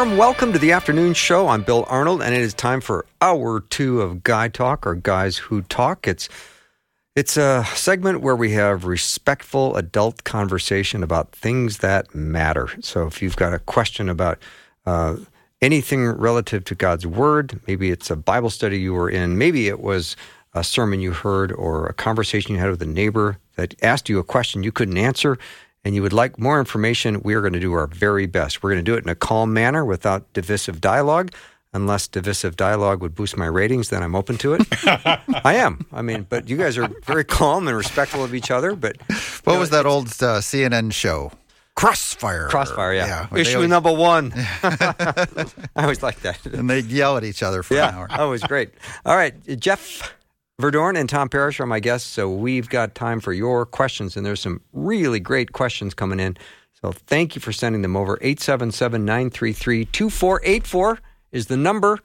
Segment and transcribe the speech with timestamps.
[0.00, 1.48] Warm welcome to the afternoon show.
[1.48, 5.36] I'm Bill Arnold, and it is time for hour two of Guy Talk or Guys
[5.36, 6.08] Who Talk.
[6.08, 6.26] It's
[7.14, 12.70] it's a segment where we have respectful adult conversation about things that matter.
[12.80, 14.38] So if you've got a question about
[14.86, 15.16] uh,
[15.60, 19.80] anything relative to God's Word, maybe it's a Bible study you were in, maybe it
[19.80, 20.16] was
[20.54, 24.18] a sermon you heard or a conversation you had with a neighbor that asked you
[24.18, 25.36] a question you couldn't answer
[25.84, 28.62] and you would like more information, we are going to do our very best.
[28.62, 31.32] We're going to do it in a calm manner without divisive dialogue.
[31.72, 34.62] Unless divisive dialogue would boost my ratings, then I'm open to it.
[35.44, 35.86] I am.
[35.92, 38.74] I mean, but you guys are very calm and respectful of each other.
[38.74, 38.96] But
[39.44, 41.30] what know, was that old uh, CNN show?
[41.76, 42.48] Crossfire.
[42.48, 43.28] Crossfire, yeah.
[43.32, 43.70] yeah Issue always...
[43.70, 44.32] number one.
[44.62, 45.44] I
[45.76, 46.44] always like that.
[46.44, 47.90] And they'd yell at each other for yeah.
[47.90, 48.08] an hour.
[48.18, 48.70] Oh, it was great.
[49.06, 50.12] All right, Jeff
[50.60, 54.26] Verdoorn and Tom Parrish are my guests, so we've got time for your questions, and
[54.26, 56.36] there's some really great questions coming in.
[56.82, 58.18] So thank you for sending them over.
[58.20, 60.98] 877 933 2484
[61.32, 61.98] is the number.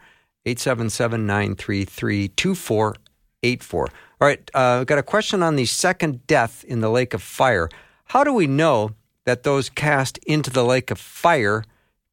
[0.46, 3.82] 877 933 2484.
[3.82, 3.90] All
[4.22, 7.68] right, uh, got a question on the second death in the lake of fire.
[8.06, 8.92] How do we know
[9.26, 11.66] that those cast into the lake of fire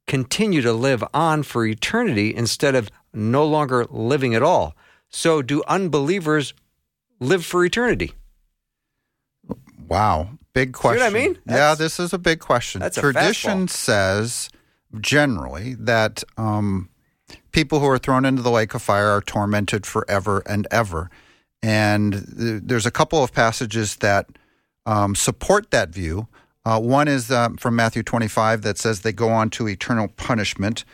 [0.09, 4.75] continue to live on for eternity instead of no longer living at all?
[5.13, 6.55] So, do unbelievers
[7.21, 8.13] live for eternity?
[9.87, 11.01] Wow, big question.
[11.01, 11.39] See what I mean?
[11.45, 12.81] That's, yeah, this is a big question.
[12.81, 14.49] That's Tradition says
[15.01, 16.89] generally that um,
[17.53, 21.11] people who are thrown into the lake of fire are tormented forever and ever.
[21.63, 24.27] And th- there's a couple of passages that
[24.87, 26.29] um, support that view.
[26.65, 30.85] Uh, one is uh, from Matthew 25 that says they go on to eternal punishment.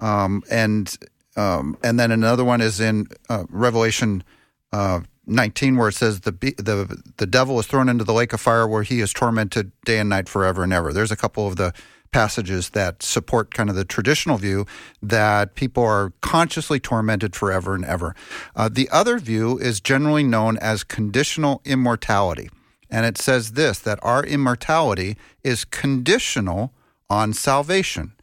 [0.00, 0.96] Um, and
[1.38, 4.24] um, and then another one is in uh, Revelation
[4.72, 8.40] uh, 19, where it says the the the devil is thrown into the lake of
[8.40, 10.92] fire, where he is tormented day and night forever and ever.
[10.92, 11.72] There's a couple of the
[12.10, 14.66] passages that support kind of the traditional view
[15.02, 18.16] that people are consciously tormented forever and ever.
[18.56, 22.48] Uh, the other view is generally known as conditional immortality.
[22.90, 26.72] And it says this that our immortality is conditional
[27.10, 28.14] on salvation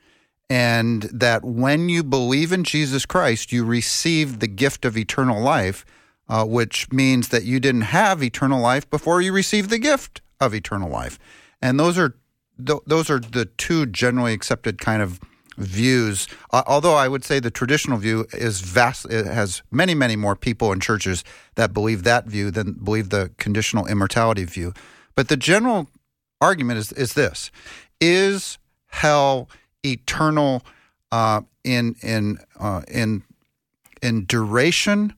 [0.49, 5.85] and that when you believe in Jesus Christ, you receive the gift of eternal life,
[6.29, 10.53] uh, which means that you didn't have eternal life before you received the gift of
[10.53, 11.17] eternal life.
[11.61, 12.15] And those are
[12.63, 15.19] th- those are the two generally accepted kind of
[15.57, 16.27] views.
[16.51, 20.71] Uh, although I would say the traditional view is vast, has many, many more people
[20.71, 21.23] in churches
[21.55, 24.73] that believe that view than believe the conditional immortality view.
[25.15, 25.89] But the general
[26.41, 27.51] argument is is this:
[27.99, 28.57] is
[28.87, 29.49] hell
[29.85, 30.63] eternal
[31.11, 33.23] uh, in in uh, in
[34.01, 35.13] in duration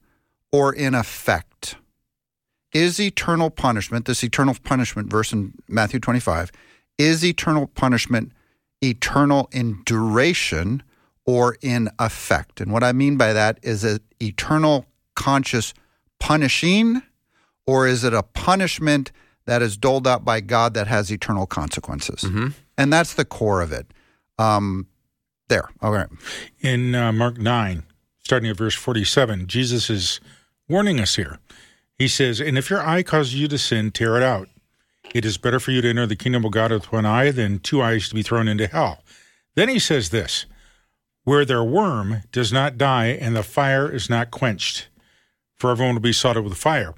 [0.52, 1.76] or in effect?
[2.72, 6.52] Is eternal punishment this eternal punishment verse in Matthew twenty five?
[6.98, 8.32] Is eternal punishment
[8.82, 10.82] eternal in duration
[11.24, 12.60] or in effect?
[12.60, 15.74] And what I mean by that is it eternal conscious
[16.20, 17.02] punishing,
[17.66, 19.12] or is it a punishment
[19.46, 22.20] that is doled out by God that has eternal consequences?
[22.20, 22.48] Mm-hmm.
[22.76, 23.86] And that's the core of it.
[24.38, 24.86] Um,
[25.48, 25.68] there.
[25.80, 26.08] All right.
[26.60, 27.82] In uh, Mark 9,
[28.18, 30.20] starting at verse 47, Jesus is
[30.68, 31.38] warning us here.
[31.98, 34.48] He says, And if your eye causes you to sin, tear it out.
[35.14, 37.58] It is better for you to enter the kingdom of God with one eye than
[37.58, 39.02] two eyes to be thrown into hell.
[39.54, 40.46] Then he says this
[41.24, 44.88] Where their worm does not die and the fire is not quenched,
[45.56, 46.94] for everyone will be sought with fire.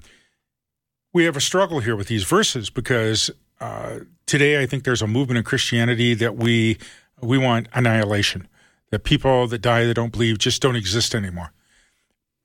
[1.13, 5.07] We have a struggle here with these verses because uh, today I think there's a
[5.07, 6.77] movement in Christianity that we
[7.21, 8.47] we want annihilation.
[8.89, 11.53] That people that die that don't believe just don't exist anymore.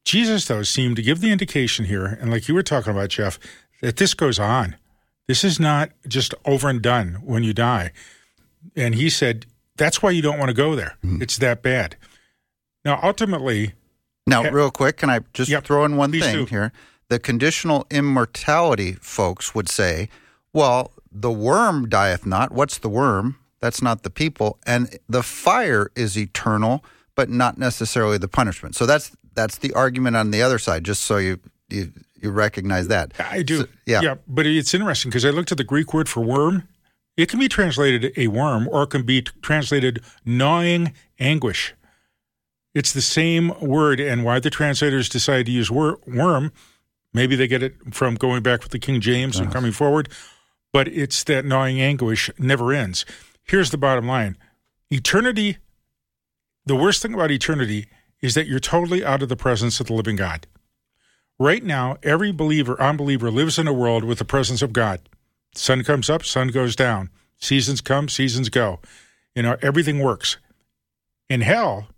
[0.05, 3.41] Jesus, though, seemed to give the indication here, and like you were talking about, Jeff,
[3.83, 4.77] that this goes on.
[5.27, 7.91] This is not just over and done when you die.
[8.77, 9.47] And he said,
[9.77, 10.97] that's why you don't want to go there.
[11.05, 11.21] Mm.
[11.21, 11.97] It's that bad.
[12.85, 13.75] Now, ultimately.
[14.27, 16.45] Now, ha- real quick, can I just yep, throw in one thing do.
[16.45, 16.73] here?
[17.09, 20.09] The conditional immortality folks would say,
[20.53, 22.53] well, the worm dieth not.
[22.53, 23.39] What's the worm?
[23.67, 24.59] That's not the people.
[24.65, 26.85] And the fire is eternal,
[27.17, 28.77] but not necessarily the punishment.
[28.77, 30.85] So that's that's the argument on the other side.
[30.85, 31.93] Just so you you,
[32.23, 33.13] you recognize that.
[33.19, 33.57] I do.
[33.63, 34.03] So, yeah.
[34.03, 34.15] Yeah.
[34.29, 36.63] But it's interesting because I looked at the Greek word for worm
[37.17, 41.75] It can be translated a worm or it can be translated gnawing anguish.
[42.75, 46.53] It's the same word, and why the translators decide to use wor- worm,
[47.15, 50.11] maybe they get it from going back with the King James and coming forward,
[50.75, 53.07] but it's that gnawing anguish never ends.
[53.47, 54.37] Here's the bottom line
[54.91, 55.59] eternity,
[56.65, 57.87] the worst thing about eternity
[58.21, 60.47] is that you're totally out of the presence of the living God.
[61.39, 65.01] Right now, every believer, unbeliever lives in a world with the presence of God.
[65.55, 67.11] Sun comes up, sun goes down.
[67.39, 68.81] Seasons come, seasons go.
[69.35, 70.39] You know, everything works.
[71.29, 71.89] In hell,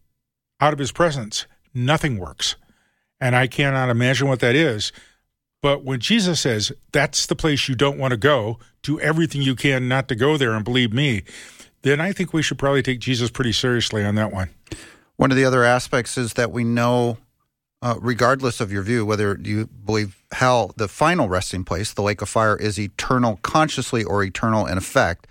[0.60, 2.56] out of his presence, nothing works.
[3.20, 4.92] And I cannot imagine what that is.
[5.60, 9.56] But when Jesus says, that's the place you don't want to go, do everything you
[9.56, 11.22] can not to go there and believe me,
[11.82, 14.50] then I think we should probably take Jesus pretty seriously on that one.
[15.16, 17.18] One of the other aspects is that we know,
[17.82, 22.22] uh, regardless of your view, whether you believe hell, the final resting place, the lake
[22.22, 25.26] of fire, is eternal consciously or eternal in effect.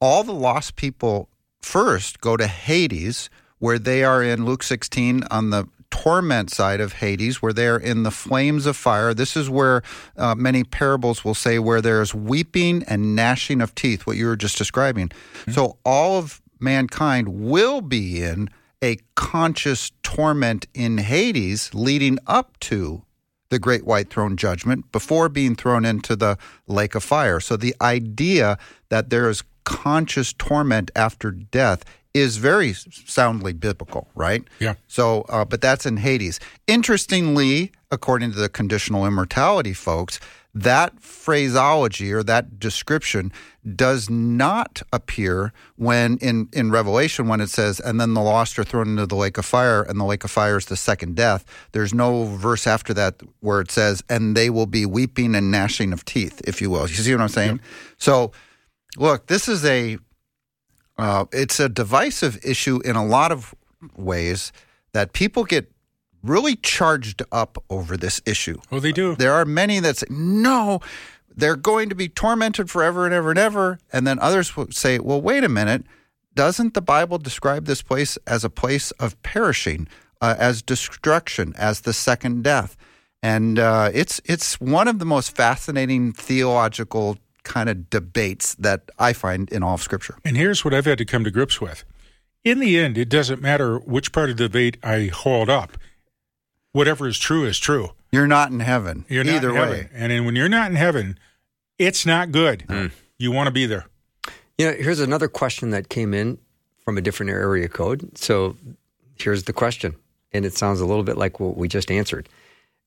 [0.00, 1.28] All the lost people
[1.60, 6.94] first go to Hades, where they are in Luke 16 on the torment side of
[6.94, 9.14] Hades, where they're in the flames of fire.
[9.14, 9.82] This is where
[10.16, 14.36] uh, many parables will say where there's weeping and gnashing of teeth, what you were
[14.36, 15.08] just describing.
[15.10, 15.52] Mm-hmm.
[15.52, 18.48] So all of mankind will be in
[18.82, 23.02] a conscious torment in Hades leading up to
[23.50, 27.38] the great white throne judgment before being thrown into the lake of fire.
[27.38, 28.56] So the idea
[28.88, 34.44] that there is conscious torment after death is very soundly biblical, right?
[34.58, 34.74] Yeah.
[34.86, 36.40] So, uh, but that's in Hades.
[36.66, 40.20] Interestingly, according to the conditional immortality folks,
[40.54, 43.32] that phraseology or that description
[43.74, 48.64] does not appear when in, in Revelation when it says, and then the lost are
[48.64, 51.46] thrown into the lake of fire, and the lake of fire is the second death.
[51.72, 55.92] There's no verse after that where it says, and they will be weeping and gnashing
[55.92, 56.82] of teeth, if you will.
[56.82, 57.60] You see what I'm saying?
[57.96, 58.32] So,
[58.98, 59.96] look, this is a
[60.98, 63.54] uh, it's a divisive issue in a lot of
[63.96, 64.52] ways
[64.92, 65.70] that people get
[66.22, 68.58] really charged up over this issue.
[68.70, 69.16] Oh, they do.
[69.16, 70.80] There are many that say, no,
[71.34, 73.78] they're going to be tormented forever and ever and ever.
[73.92, 75.84] And then others will say, well, wait a minute.
[76.34, 79.88] Doesn't the Bible describe this place as a place of perishing,
[80.20, 82.76] uh, as destruction, as the second death?
[83.22, 89.12] And uh, it's it's one of the most fascinating theological kind of debates that I
[89.12, 90.16] find in all of Scripture.
[90.24, 91.84] And here's what I've had to come to grips with.
[92.44, 95.76] In the end, it doesn't matter which part of the debate I hold up.
[96.72, 97.90] Whatever is true is true.
[98.10, 99.04] You're not in heaven.
[99.08, 99.58] You're either way.
[99.58, 99.88] Heaven.
[99.94, 101.18] And then when you're not in heaven,
[101.78, 102.64] it's not good.
[102.68, 102.90] Mm.
[103.18, 103.86] You want to be there.
[104.58, 106.38] You know, here's another question that came in
[106.84, 108.18] from a different area code.
[108.18, 108.56] So
[109.18, 109.94] here's the question,
[110.32, 112.28] and it sounds a little bit like what we just answered.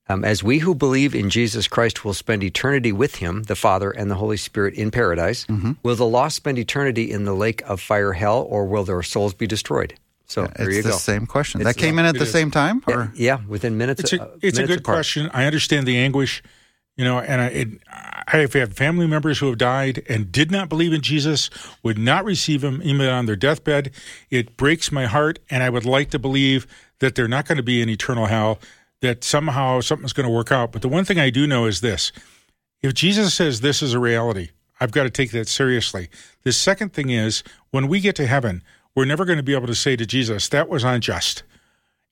[0.08, 3.90] Um, as we who believe in Jesus Christ will spend eternity with him, the Father
[3.90, 5.74] and the Holy Spirit in paradise, mm-hmm.
[5.82, 9.34] will the lost spend eternity in the lake of fire hell, or will their souls
[9.34, 9.96] be destroyed?
[10.28, 10.90] So yeah, there you go.
[10.90, 11.62] the same question.
[11.62, 12.32] It's, that came in at the is.
[12.32, 12.84] same time?
[12.88, 13.12] Or?
[13.16, 14.02] Yeah, within minutes.
[14.02, 14.96] It's a, uh, it's minutes a good apart.
[14.98, 15.30] question.
[15.34, 16.44] I understand the anguish,
[16.98, 20.52] you know, and I, it, I have had family members who have died and did
[20.52, 21.50] not believe in Jesus,
[21.82, 23.92] would not receive him even on their deathbed.
[24.30, 26.68] It breaks my heart, and I would like to believe
[27.00, 28.60] that they're not going to be in eternal hell
[29.06, 30.72] that somehow something's going to work out.
[30.72, 32.12] But the one thing I do know is this
[32.82, 34.50] if Jesus says this is a reality,
[34.80, 36.10] I've got to take that seriously.
[36.44, 38.64] The second thing is when we get to heaven,
[38.96, 41.44] we're never going to be able to say to Jesus, that was unjust.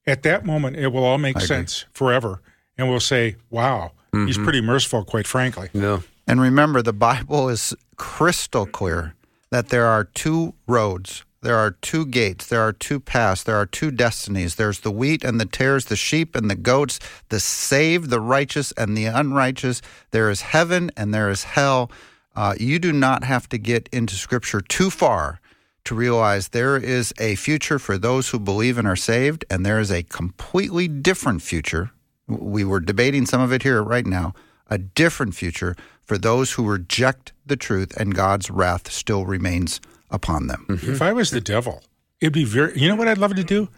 [0.06, 2.42] At that moment, it will all make sense forever.
[2.78, 4.28] And we'll say, wow, mm-hmm.
[4.28, 5.70] he's pretty merciful, quite frankly.
[5.74, 6.02] Yeah.
[6.28, 9.16] And remember, the Bible is crystal clear
[9.50, 13.66] that there are two roads there are two gates, there are two paths, there are
[13.66, 14.56] two destinies.
[14.56, 18.72] There's the wheat and the tares, the sheep and the goats, the saved, the righteous,
[18.78, 19.82] and the unrighteous.
[20.12, 21.92] There is heaven and there is hell.
[22.34, 25.42] Uh, you do not have to get into Scripture too far
[25.84, 29.82] to realize there is a future for those who believe and are saved, and there
[29.82, 31.92] is a completely different future.
[32.26, 34.34] We were debating some of it here right now.
[34.70, 40.48] A different future for those who reject the truth, and God's wrath still remains upon
[40.48, 40.66] them.
[40.70, 40.92] Mm-hmm.
[40.92, 41.84] If I was the devil,
[42.22, 43.70] it'd be very, you know what I'd love to do?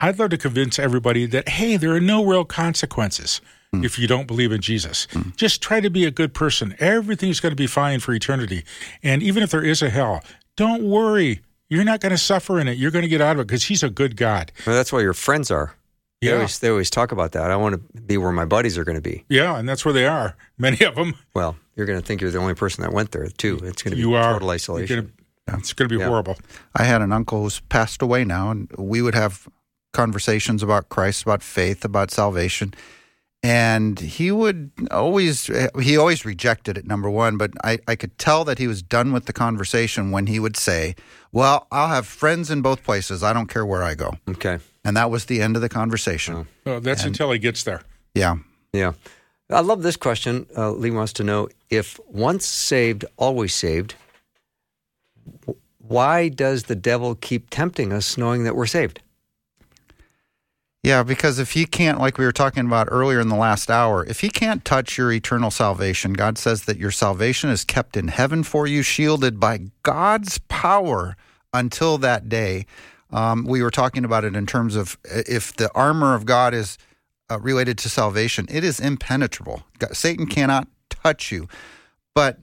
[0.00, 3.40] I'd love to convince everybody that, hey, there are no real consequences
[3.74, 3.84] mm.
[3.84, 5.06] if you don't believe in Jesus.
[5.12, 5.36] Mm.
[5.36, 6.74] Just try to be a good person.
[6.78, 8.64] Everything's going to be fine for eternity.
[9.02, 10.22] And even if there is a hell,
[10.56, 11.40] don't worry.
[11.68, 12.76] You're not going to suffer in it.
[12.76, 14.52] You're going to get out of it because he's a good God.
[14.66, 15.74] Well, that's why your friends are.
[16.20, 16.30] Yeah.
[16.30, 17.50] They always, they always talk about that.
[17.50, 19.24] I want to be where my buddies are going to be.
[19.28, 20.36] Yeah, and that's where they are.
[20.58, 21.14] Many of them.
[21.34, 23.58] Well, you're going to think you're the only person that went there, too.
[23.62, 24.32] It's going to be you are.
[24.34, 25.12] total isolation.
[25.48, 25.58] Yeah.
[25.58, 26.08] It's going to be yeah.
[26.08, 26.36] horrible.
[26.74, 29.46] I had an uncle who's passed away now, and we would have
[29.92, 32.74] conversations about Christ, about faith, about salvation.
[33.42, 35.50] and he would always
[35.82, 39.12] he always rejected it number one but I, I could tell that he was done
[39.12, 40.94] with the conversation when he would say
[41.30, 44.58] well i'll have friends in both places i don't care where i go Okay.
[44.84, 47.82] and that was the end of the conversation Well, that's until he gets there.
[48.14, 48.36] yeah
[48.72, 48.92] Yeah.
[49.50, 50.46] I love this question.
[50.56, 54.03] Uh, Lee wants to know if once saved, always saved, w-
[55.78, 59.00] why does the devil keep tempting us knowing that we're saved?
[60.82, 64.04] Yeah, because if he can't, like we were talking about earlier in the last hour,
[64.04, 68.08] if he can't touch your eternal salvation, God says that your salvation is kept in
[68.08, 71.16] heaven for you, shielded by God's power
[71.54, 72.66] until that day.
[73.10, 76.52] Um, we were talking about it in terms of uh, if the armor of God
[76.52, 76.76] is
[77.30, 79.62] uh, related to salvation, it is impenetrable.
[79.78, 81.48] God, Satan cannot touch you.
[82.14, 82.40] But,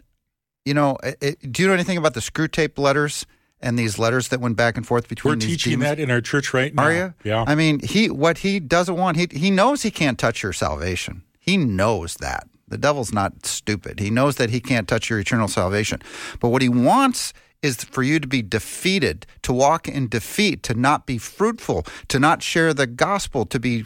[0.65, 3.25] you know, it, do you know anything about the Screwtape letters
[3.61, 6.53] and these letters that went back and forth between We're teaching that in our church
[6.53, 6.83] right now.
[6.83, 7.13] Are you?
[7.23, 7.45] Yeah.
[7.47, 9.17] I mean, he what he doesn't want.
[9.17, 11.23] He he knows he can't touch your salvation.
[11.39, 12.47] He knows that.
[12.67, 13.99] The devil's not stupid.
[13.99, 16.01] He knows that he can't touch your eternal salvation.
[16.39, 20.73] But what he wants is for you to be defeated, to walk in defeat, to
[20.73, 23.85] not be fruitful, to not share the gospel, to be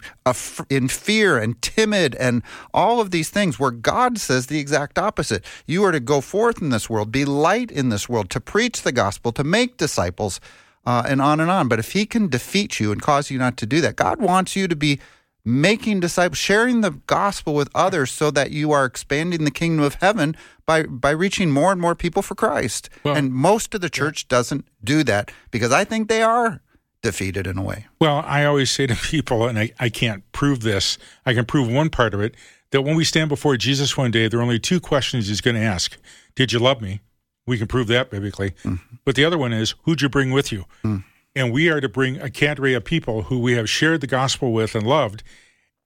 [0.70, 2.42] in fear and timid, and
[2.74, 5.44] all of these things where God says the exact opposite.
[5.66, 8.84] You are to go forth in this world, be light in this world, to preach
[8.84, 10.40] the gospel, to make disciples,
[10.86, 11.68] uh, and on and on.
[11.68, 14.56] But if he can defeat you and cause you not to do that, God wants
[14.56, 15.00] you to be
[15.46, 19.94] making disciples, sharing the gospel with others so that you are expanding the kingdom of
[19.96, 20.36] heaven
[20.66, 22.90] by, by reaching more and more people for Christ.
[23.04, 26.62] Well- and most of the church doesn't do that because I think they are
[27.04, 27.86] defeated in a way.
[28.00, 31.72] Well, I always say to people, and I, I can't prove this, I can prove
[31.72, 32.34] one part of it,
[32.72, 35.56] that when we stand before Jesus one day, there are only two questions he's going
[35.56, 35.98] to ask
[36.34, 37.02] Did you love me?
[37.46, 38.52] We can prove that biblically.
[38.64, 38.96] Mm-hmm.
[39.06, 40.66] But the other one is, Who'd you bring with you?
[40.84, 41.04] Mm.
[41.36, 44.54] And we are to bring a cadre of people who we have shared the gospel
[44.54, 45.22] with and loved.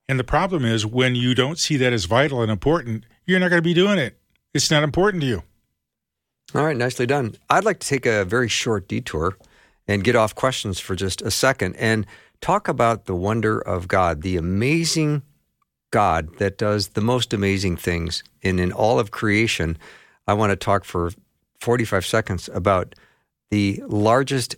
[0.08, 3.50] And the problem is, when you don't see that as vital and important, you're not
[3.50, 4.20] going to be doing it.
[4.54, 5.44] It's not important to you.
[6.56, 7.36] All right, nicely done.
[7.50, 9.38] I'd like to take a very short detour
[9.88, 12.06] and get off questions for just a second and
[12.42, 15.22] talk about the wonder of God, the amazing
[15.92, 18.24] God that does the most amazing things.
[18.44, 19.78] And in all of creation,
[20.28, 21.12] I want to talk for
[21.60, 22.96] 45 seconds about
[23.52, 24.56] the largest,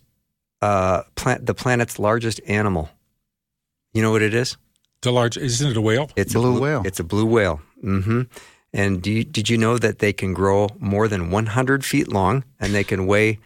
[0.61, 2.89] uh, plant, the planet's largest animal.
[3.93, 4.57] You know what it is?
[5.01, 6.09] The large, isn't it a whale?
[6.15, 6.81] It's Blue a blue whale.
[6.85, 7.61] It's a blue whale.
[7.83, 8.21] Mm-hmm.
[8.73, 12.43] And do you, did you know that they can grow more than 100 feet long
[12.59, 13.39] and they can weigh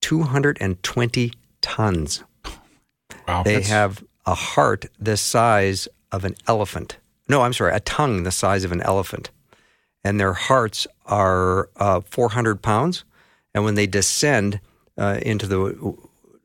[0.00, 2.24] 220 tons?
[3.28, 3.42] Wow.
[3.42, 6.96] They that's- have a heart the size of an elephant.
[7.28, 9.30] No, I'm sorry, a tongue the size of an elephant.
[10.04, 13.04] And their hearts are uh, 400 pounds.
[13.54, 14.60] And when they descend
[14.96, 15.96] uh, into the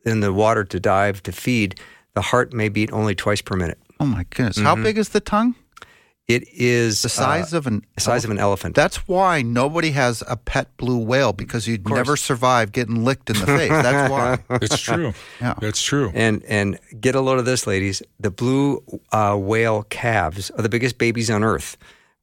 [0.06, 1.80] in the water to dive to feed,
[2.14, 3.80] the heart may beat only twice per minute.
[4.00, 4.60] Oh my goodness.
[4.60, 5.56] How big is the tongue?
[6.28, 8.74] It is The size of an the size of an elephant.
[8.74, 13.38] That's why nobody has a pet blue whale because you'd never survive getting licked in
[13.38, 13.70] the face.
[13.70, 14.10] That's
[14.50, 14.58] why.
[14.62, 15.14] it's true.
[15.42, 15.56] Yeah.
[15.60, 16.12] That's true.
[16.14, 18.02] And and get a load of this, ladies.
[18.20, 18.82] The blue
[19.12, 21.76] uh, whale calves are the biggest babies on Earth.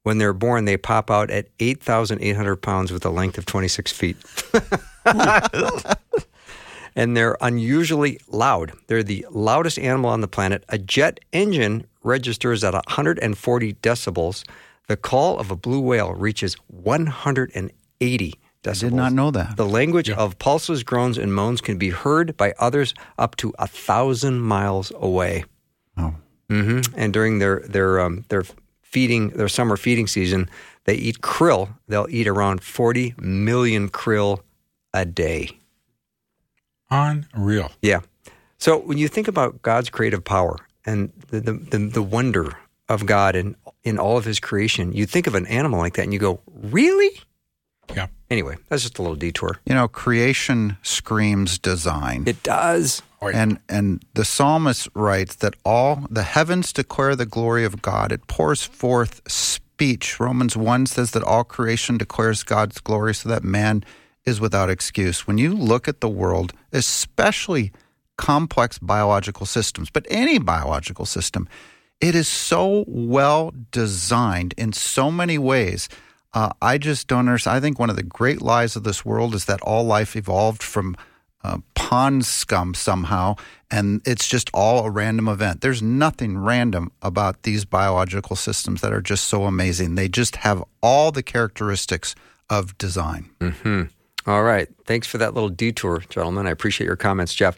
[0.03, 3.37] When they're born, they pop out at eight thousand eight hundred pounds with a length
[3.37, 4.17] of twenty six feet.
[6.99, 8.73] and they're unusually loud.
[8.87, 10.65] They're the loudest animal on the planet.
[10.67, 14.43] A jet engine registers at 140 decibels.
[14.87, 18.83] The call of a blue whale reaches 180 decibels.
[18.83, 19.55] I did not know that.
[19.55, 23.67] The language of pulses, groans, and moans can be heard by others up to a
[23.67, 25.45] thousand miles away.
[25.95, 26.15] Oh.
[26.49, 28.43] hmm And during their their um, their
[28.81, 30.49] feeding their summer feeding season,
[30.83, 31.69] they eat krill.
[31.87, 34.41] They'll eat around forty million krill
[34.93, 35.59] a day.
[36.91, 37.71] Unreal.
[37.81, 38.01] Yeah.
[38.57, 43.05] So when you think about God's creative power and the the, the, the wonder of
[43.05, 46.13] God in in all of His creation, you think of an animal like that, and
[46.13, 47.11] you go, "Really?"
[47.95, 48.07] Yeah.
[48.29, 49.59] Anyway, that's just a little detour.
[49.65, 52.23] You know, creation screams design.
[52.27, 53.01] It does.
[53.21, 53.35] Oh, right.
[53.35, 58.11] And and the psalmist writes that all the heavens declare the glory of God.
[58.11, 60.19] It pours forth speech.
[60.19, 63.83] Romans 1 says that all creation declares God's glory so that man
[64.29, 65.27] is without excuse.
[65.27, 67.73] When you look at the world, especially
[68.17, 71.49] complex biological systems, but any biological system,
[71.99, 75.89] it is so well designed in so many ways.
[76.33, 77.57] Uh, I just don't understand.
[77.57, 80.63] I think one of the great lies of this world is that all life evolved
[80.63, 80.95] from
[81.43, 83.35] uh, pond scum somehow,
[83.71, 85.61] and it's just all a random event.
[85.61, 89.95] There's nothing random about these biological systems that are just so amazing.
[89.95, 92.15] They just have all the characteristics
[92.49, 93.29] of design.
[93.39, 93.83] Hmm.
[94.25, 94.67] All right.
[94.85, 96.47] Thanks for that little detour, gentlemen.
[96.47, 97.55] I appreciate your comments, Jeff.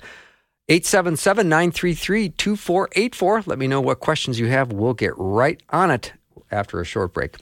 [0.70, 3.44] 877 933 2484.
[3.46, 4.72] Let me know what questions you have.
[4.72, 6.14] We'll get right on it
[6.52, 7.36] after a short break.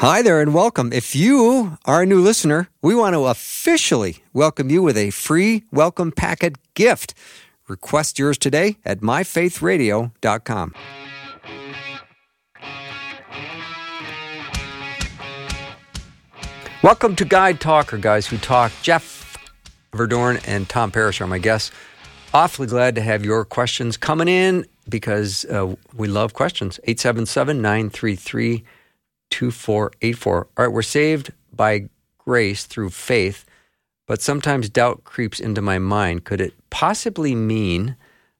[0.00, 0.94] Hi there and welcome.
[0.94, 5.64] If you are a new listener, we want to officially welcome you with a free
[5.70, 7.12] welcome packet gift.
[7.68, 10.74] Request yours today at myfaithradio.com.
[16.82, 18.72] Welcome to Guy Talk or, Guys Who Talk.
[18.80, 19.36] Jeff
[19.92, 21.72] Verdoorn and Tom Parrish are my guests.
[22.32, 26.80] Awfully glad to have your questions coming in because uh, we love questions.
[26.84, 28.64] 877 933
[29.30, 30.36] 2484.
[30.36, 33.44] All right, we're saved by grace through faith,
[34.06, 36.24] but sometimes doubt creeps into my mind.
[36.24, 37.96] Could it possibly mean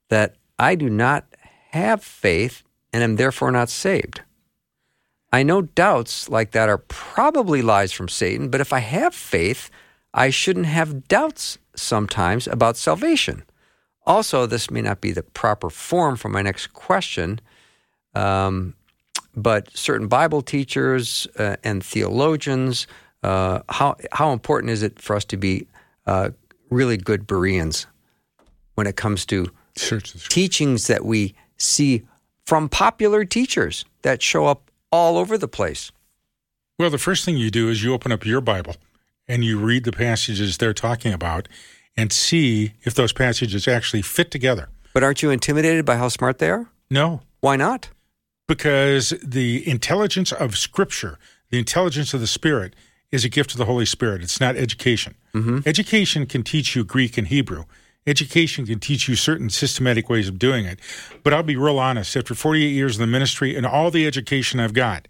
[0.08, 1.24] that I do not
[1.70, 4.22] have faith and am therefore not saved?
[5.32, 9.70] I know doubts like that are probably lies from Satan, but if I have faith,
[10.12, 13.44] I shouldn't have doubts sometimes about salvation.
[14.06, 17.40] Also, this may not be the proper form for my next question.
[18.14, 18.74] Um,
[19.34, 22.86] but certain Bible teachers uh, and theologians,
[23.22, 25.66] uh, how how important is it for us to be
[26.06, 26.30] uh,
[26.70, 27.86] really good Bereans
[28.74, 32.02] when it comes to teachings that we see
[32.46, 35.92] from popular teachers that show up all over the place?
[36.78, 38.76] Well, the first thing you do is you open up your Bible
[39.28, 41.46] and you read the passages they're talking about
[41.96, 44.68] and see if those passages actually fit together.
[44.92, 46.68] But aren't you intimidated by how smart they are?
[46.90, 47.20] No.
[47.40, 47.90] Why not?
[48.50, 52.74] Because the intelligence of Scripture, the intelligence of the Spirit,
[53.12, 54.24] is a gift of the Holy Spirit.
[54.24, 55.14] It's not education.
[55.32, 55.60] Mm-hmm.
[55.66, 57.66] Education can teach you Greek and Hebrew.
[58.08, 60.80] Education can teach you certain systematic ways of doing it.
[61.22, 64.58] But I'll be real honest after 48 years in the ministry and all the education
[64.58, 65.06] I've got,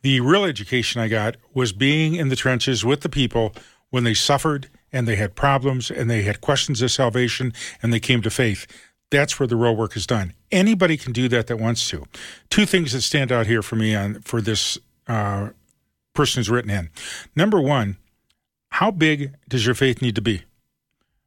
[0.00, 3.54] the real education I got was being in the trenches with the people
[3.90, 8.00] when they suffered and they had problems and they had questions of salvation and they
[8.00, 8.66] came to faith.
[9.10, 10.34] That's where the real work is done.
[10.52, 12.04] Anybody can do that that wants to.
[12.48, 15.50] Two things that stand out here for me on for this uh,
[16.14, 16.90] person who's written in.
[17.34, 17.96] Number one,
[18.72, 20.42] how big does your faith need to be?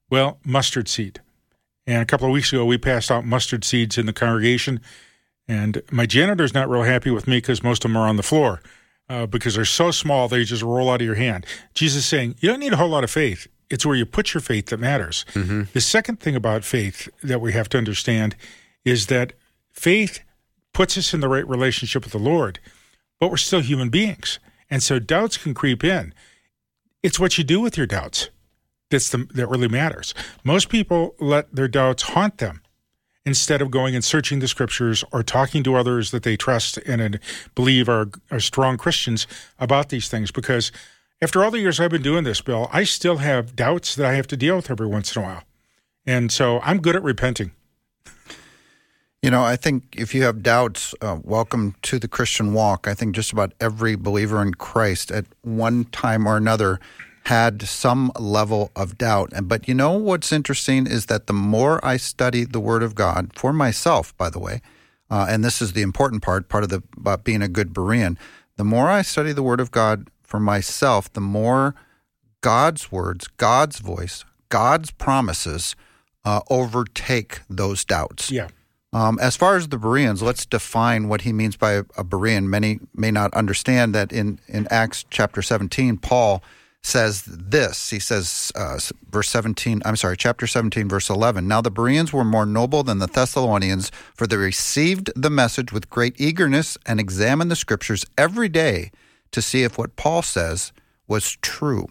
[0.10, 1.22] Well, mustard seed.
[1.86, 4.80] And a couple of weeks ago, we passed out mustard seeds in the congregation,
[5.48, 8.24] and my janitor's not real happy with me because most of them are on the
[8.24, 8.62] floor.
[9.10, 11.46] Uh, because they're so small, they just roll out of your hand.
[11.74, 13.48] Jesus saying, You don't need a whole lot of faith.
[13.74, 15.26] It's where you put your faith that matters.
[15.34, 15.64] Mm-hmm.
[15.74, 18.36] The second thing about faith that we have to understand
[18.86, 19.34] is that
[19.72, 20.20] faith
[20.74, 22.60] puts us in the right relationship with the Lord,
[23.20, 24.38] but we're still human beings.
[24.70, 26.14] And so doubts can creep in.
[27.02, 28.30] It's what you do with your doubts
[28.92, 30.14] that's the, that really matters.
[30.44, 32.62] Most people let their doubts haunt them
[33.26, 37.20] instead of going and searching the scriptures or talking to others that they trust and
[37.56, 39.26] believe are, are strong Christians
[39.58, 40.72] about these things because–
[41.24, 44.16] after all the years I've been doing this, Bill, I still have doubts that I
[44.16, 45.44] have to deal with every once in a while.
[46.06, 47.54] And so I'm good at repenting.
[49.22, 52.90] You know, I think if you have doubts, uh, welcome to the Christian walk.
[52.90, 56.82] I think just about every believer in Christ at one time or another
[57.28, 59.32] had some level of doubt.
[59.44, 63.32] But you know what's interesting is that the more I study the Word of God
[63.34, 64.62] for myself, by the way,
[65.10, 68.18] uh, and this is the important part, part of the about being a good Berean,
[68.58, 71.76] the more I study the Word of God for myself, the more
[72.42, 75.76] God's words, God's voice, God's promises
[76.26, 78.32] uh, overtake those doubts.
[78.32, 78.48] Yeah.
[78.94, 82.46] Um, as far as the Bereans, let's define what he means by a, a Berean.
[82.46, 86.42] Many may not understand that in, in Acts chapter 17, Paul
[86.82, 87.92] says this.
[87.92, 88.80] He says, uh,
[89.12, 91.48] verse 17, I'm sorry, chapter 17, verse 11.
[91.48, 95.92] Now the Bereans were more noble than the Thessalonians, for they received the message with
[95.92, 98.90] great eagerness and examined the scriptures every day
[99.34, 100.72] to see if what Paul says
[101.08, 101.88] was true.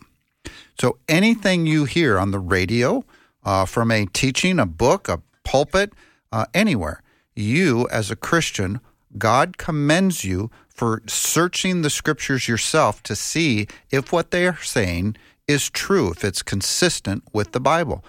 [0.81, 3.05] So anything you hear on the radio,
[3.45, 5.93] uh, from a teaching, a book, a pulpit,
[6.33, 7.03] uh, anywhere,
[7.35, 8.81] you as a Christian,
[9.19, 15.17] God commends you for searching the scriptures yourself to see if what they are saying
[15.47, 18.05] is true, if it's consistent with the Bible.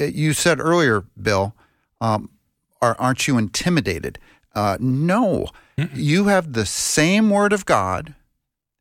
[0.00, 1.54] Uh, you said earlier, Bill,
[2.00, 2.30] um,
[2.80, 4.18] are, aren't you intimidated?
[4.54, 5.48] Uh, no.
[5.76, 5.90] Mm-mm.
[5.94, 8.14] You have the same Word of God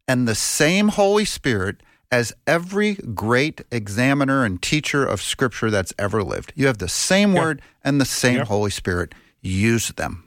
[0.07, 6.23] and the same Holy Spirit as every great examiner and teacher of Scripture that's ever
[6.23, 6.53] lived.
[6.55, 7.43] You have the same yep.
[7.43, 8.47] Word and the same yep.
[8.47, 9.13] Holy Spirit.
[9.41, 10.23] Use them.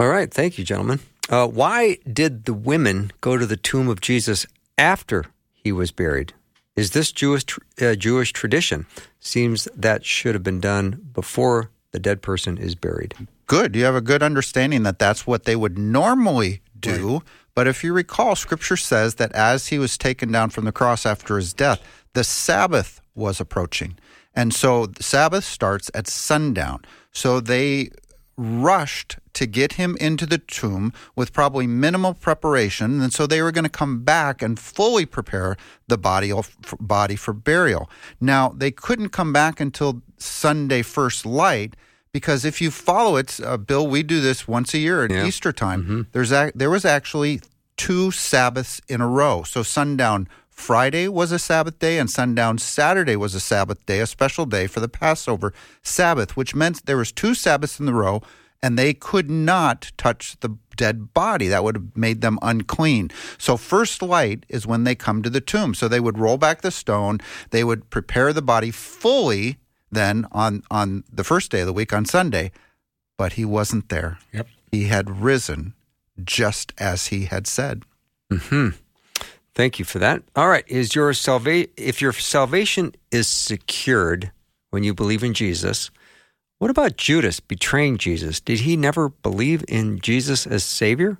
[0.00, 0.32] All right.
[0.32, 1.00] Thank you, gentlemen.
[1.28, 4.46] Uh, why did the women go to the tomb of Jesus
[4.76, 6.32] after he was buried?
[6.74, 7.44] Is this Jewish
[7.80, 8.86] uh, Jewish tradition?
[9.20, 13.14] Seems that should have been done before the dead person is buried.
[13.46, 13.76] Good.
[13.76, 17.22] You have a good understanding that that's what they would normally do.
[17.54, 21.04] But if you recall, Scripture says that as he was taken down from the cross
[21.04, 21.80] after his death,
[22.14, 23.98] the Sabbath was approaching.
[24.34, 26.82] And so the Sabbath starts at sundown.
[27.12, 27.90] So they
[28.36, 33.00] rushed to get him into the tomb with probably minimal preparation.
[33.00, 35.56] And so they were going to come back and fully prepare
[35.88, 36.32] the body,
[36.80, 37.90] body for burial.
[38.20, 41.76] Now, they couldn't come back until Sunday first light
[42.12, 45.26] because if you follow it, uh, Bill, we do this once a year at Yeah.
[45.26, 45.82] Easter time.
[45.82, 46.00] Mm-hmm.
[46.12, 47.40] There's a, there was actually
[47.76, 49.42] two Sabbaths in a row.
[49.42, 54.06] So sundown Friday was a Sabbath day and sundown Saturday was a Sabbath day, a
[54.06, 58.20] special day for the Passover Sabbath, which meant there was two Sabbaths in the row
[58.62, 61.48] and they could not touch the dead body.
[61.48, 63.10] That would have made them unclean.
[63.38, 65.74] So first light is when they come to the tomb.
[65.74, 67.18] So they would roll back the stone,
[67.50, 69.56] they would prepare the body fully
[69.92, 72.50] then on on the first day of the week on Sunday,
[73.16, 74.18] but he wasn't there.
[74.32, 74.48] Yep.
[74.72, 75.74] He had risen
[76.24, 77.84] just as he had said.
[78.30, 78.70] Hmm.
[79.54, 80.22] Thank you for that.
[80.34, 80.64] All right.
[80.66, 84.32] Is your salva- if your salvation is secured
[84.70, 85.90] when you believe in Jesus,
[86.58, 88.40] what about Judas betraying Jesus?
[88.40, 91.18] Did he never believe in Jesus as Savior?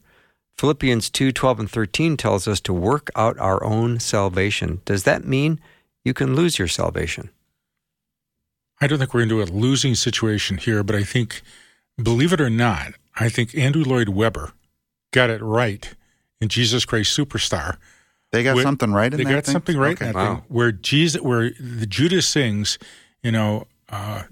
[0.56, 4.80] Philippians 2 12 and 13 tells us to work out our own salvation.
[4.84, 5.60] Does that mean
[6.04, 7.30] you can lose your salvation?
[8.82, 11.42] I don't think we're into a losing situation here, but I think,
[12.02, 14.52] believe it or not, I think Andrew Lloyd Webber
[15.12, 15.94] got it right
[16.40, 17.76] in Jesus Christ Superstar.
[18.32, 19.52] They got When- something right in they that got thing?
[19.52, 20.06] something right Okay.
[20.08, 20.34] in that Wow.
[20.34, 22.78] thing where Jesus, where the Judas sings,
[23.22, 24.24] you know, uh,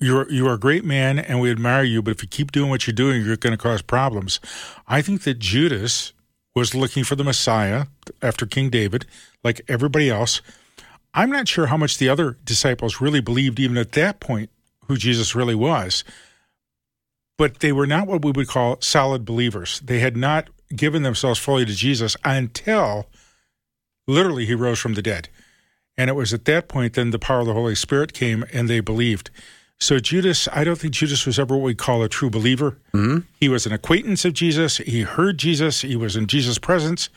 [0.00, 2.70] you're you are a great man and we admire you, but if you keep doing
[2.70, 4.40] what you're doing, you're going to cause problems.
[4.88, 6.12] I think that Judas
[6.54, 7.86] was looking for the Messiah
[8.22, 9.04] after King David,
[9.42, 10.40] like everybody else.
[11.14, 14.50] I'm not sure how much the other disciples really believed, even at that point,
[14.88, 16.04] who Jesus really was.
[17.38, 19.80] But they were not what we would call solid believers.
[19.80, 23.06] They had not given themselves fully to Jesus until
[24.06, 25.28] literally he rose from the dead.
[25.96, 28.68] And it was at that point then the power of the Holy Spirit came and
[28.68, 29.30] they believed.
[29.78, 32.78] So Judas, I don't think Judas was ever what we call a true believer.
[32.92, 33.18] Mm-hmm.
[33.38, 34.78] He was an acquaintance of Jesus.
[34.78, 35.82] He heard Jesus.
[35.82, 37.08] He was in Jesus' presence.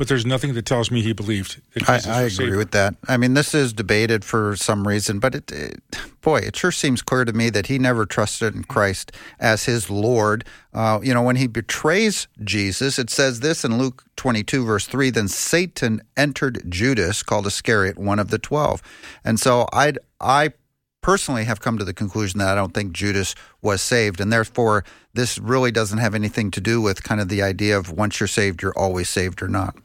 [0.00, 2.94] But there's nothing that tells me he believed that I, Jesus I agree with that.
[3.06, 5.82] I mean, this is debated for some reason, but it, it,
[6.22, 9.90] boy, it sure seems clear to me that he never trusted in Christ as his
[9.90, 10.46] Lord.
[10.72, 15.10] Uh, you know, when he betrays Jesus, it says this in Luke 22, verse 3
[15.10, 18.80] Then Satan entered Judas, called Iscariot, one of the 12.
[19.22, 20.54] And so I, I
[21.02, 24.18] personally have come to the conclusion that I don't think Judas was saved.
[24.18, 24.82] And therefore,
[25.12, 28.28] this really doesn't have anything to do with kind of the idea of once you're
[28.28, 29.76] saved, you're always saved or not.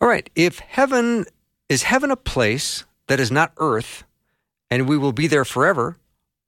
[0.00, 0.28] All right.
[0.34, 1.26] If heaven
[1.68, 4.04] is heaven a place that is not earth
[4.70, 5.96] and we will be there forever,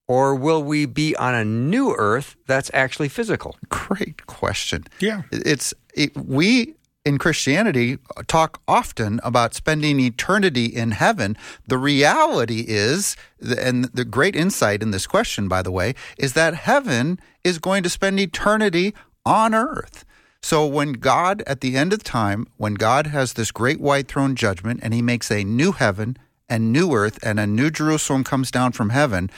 [0.06, 3.56] or will we be on a new earth that's actually physical?
[3.68, 4.84] Great question.
[5.00, 5.22] Yeah.
[5.30, 11.36] It's it, we in Christianity talk often about spending eternity in heaven.
[11.66, 16.54] The reality is, and the great insight in this question, by the way, is that
[16.54, 20.04] heaven is going to spend eternity on earth.
[20.42, 24.34] So when God, at the end of time, when God has this great white throne
[24.34, 26.16] judgment and he makes a new heaven
[26.48, 29.30] and new earth and a new Jerusalem comes down from heaven,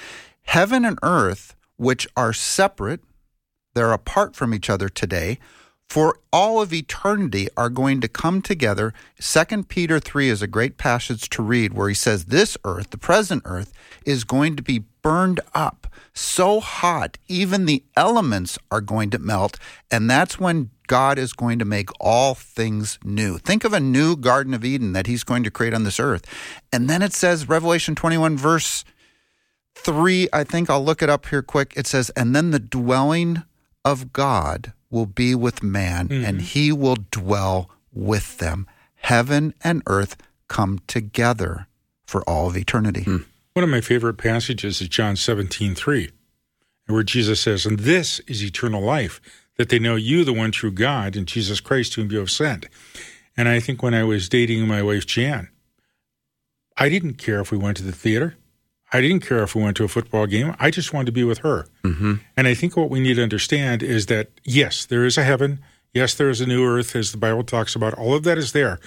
[0.42, 3.00] heaven and earth, which are separate,
[3.74, 5.38] they're apart from each other today,
[5.88, 8.94] for all of eternity are going to come together.
[9.20, 12.98] 2 Peter 3 is a great passage to read where he says, This earth, the
[12.98, 13.72] present earth,
[14.06, 19.58] is going to be burned up so hot, even the elements are going to melt.
[19.90, 23.38] And that's when God is going to make all things new.
[23.38, 26.26] Think of a new Garden of Eden that he's going to create on this earth.
[26.72, 28.84] And then it says, Revelation 21, verse
[29.76, 31.74] 3, I think I'll look it up here quick.
[31.76, 33.44] It says, And then the dwelling
[33.84, 36.38] of God will be with man, and mm-hmm.
[36.38, 38.66] he will dwell with them.
[38.96, 40.16] Heaven and earth
[40.48, 41.68] come together
[42.04, 43.04] for all of eternity.
[43.04, 43.18] Hmm.
[43.52, 46.10] One of my favorite passages is John 17, 3,
[46.88, 49.20] where Jesus says, And this is eternal life,
[49.60, 52.64] that they know you, the one true God, and Jesus Christ, whom you have sent.
[53.36, 55.50] And I think when I was dating my wife, Jan,
[56.78, 58.38] I didn't care if we went to the theater.
[58.90, 60.56] I didn't care if we went to a football game.
[60.58, 61.66] I just wanted to be with her.
[61.84, 62.14] Mm-hmm.
[62.38, 65.60] And I think what we need to understand is that, yes, there is a heaven.
[65.92, 67.92] Yes, there is a new earth, as the Bible talks about.
[67.92, 68.80] All of that is there.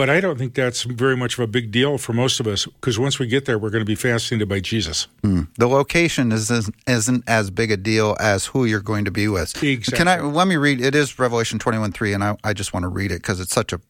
[0.00, 2.64] But I don't think that's very much of a big deal for most of us
[2.64, 5.08] because once we get there, we're going to be fascinated by Jesus.
[5.22, 5.48] Mm.
[5.58, 9.28] The location is, isn't, isn't as big a deal as who you're going to be
[9.28, 9.62] with.
[9.62, 9.98] Exactly.
[9.98, 10.80] Can I let me read?
[10.80, 13.52] It is Revelation 21 3, and I, I just want to read it because it's
[13.52, 13.80] such a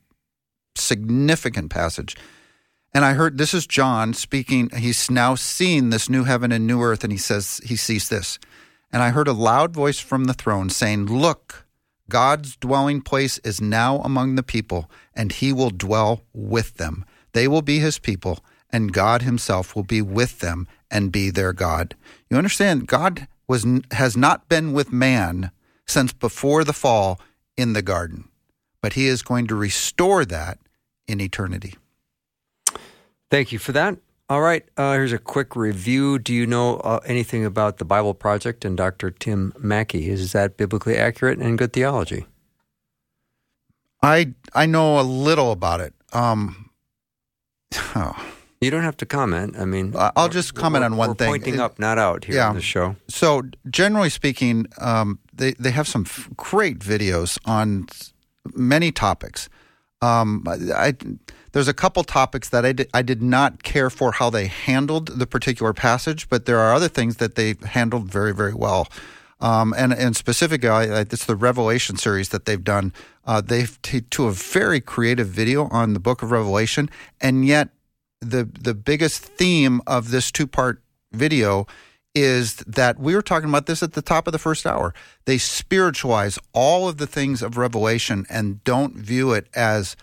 [0.75, 2.17] significant passage.
[2.93, 4.69] And I heard this is John speaking.
[4.77, 8.41] He's now seen this new heaven and new earth, and he says he sees this.
[8.93, 11.69] And I heard a loud voice from the throne saying, Look,
[12.11, 17.07] God's dwelling place is now among the people, and he will dwell with them.
[17.33, 21.55] They will be his people, and God himself will be with them and be their
[21.55, 21.95] God.
[22.29, 25.51] You understand, God was has not been with man
[25.87, 27.21] since before the fall
[27.57, 28.29] in the garden,
[28.83, 30.59] but he is going to restore that
[31.09, 31.75] in eternity.
[33.31, 33.97] Thank you for that.
[34.31, 36.17] All right, uh, here's a quick review.
[36.21, 39.11] Do you know uh, anything about the Bible Project and Dr.
[39.11, 40.09] Tim Mackie?
[40.09, 42.27] Is that biblically accurate and good theology?
[44.05, 45.95] I I know a little about it.
[46.13, 46.71] Um,
[47.97, 48.25] oh.
[48.61, 49.57] You don't have to comment.
[49.59, 51.29] I mean, I'll just comment on one thing.
[51.29, 52.51] Pointing up, not out here yeah.
[52.51, 52.95] on the show.
[53.09, 57.89] So, generally speaking, um, they they have some f- great videos on
[58.55, 59.49] many topics.
[60.03, 60.95] Um, I,
[61.53, 65.19] there's a couple topics that I did, I did not care for how they handled
[65.19, 68.89] the particular passage, but there are other things that they handled very very well.
[69.41, 72.93] Um, and and specifically, I, it's the Revelation series that they've done.
[73.27, 77.71] Uh, they've t- to a very creative video on the Book of Revelation, and yet
[78.21, 80.83] the the biggest theme of this two part
[81.13, 81.67] video
[82.15, 84.93] is that we were talking about this at the top of the first hour.
[85.25, 89.97] They spiritualize all of the things of Revelation and don't view it as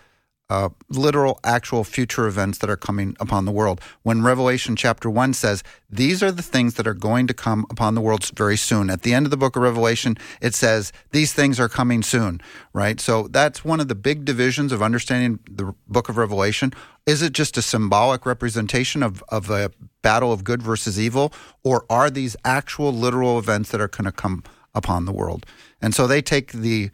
[0.50, 3.80] uh, literal, actual future events that are coming upon the world.
[4.02, 7.94] When Revelation chapter 1 says, These are the things that are going to come upon
[7.94, 8.88] the world very soon.
[8.88, 12.40] At the end of the book of Revelation, it says, These things are coming soon,
[12.72, 12.98] right?
[12.98, 16.72] So that's one of the big divisions of understanding the book of Revelation.
[17.04, 19.70] Is it just a symbolic representation of, of a
[20.02, 21.32] battle of good versus evil,
[21.62, 25.44] or are these actual literal events that are going to come upon the world?
[25.82, 26.90] And so they take the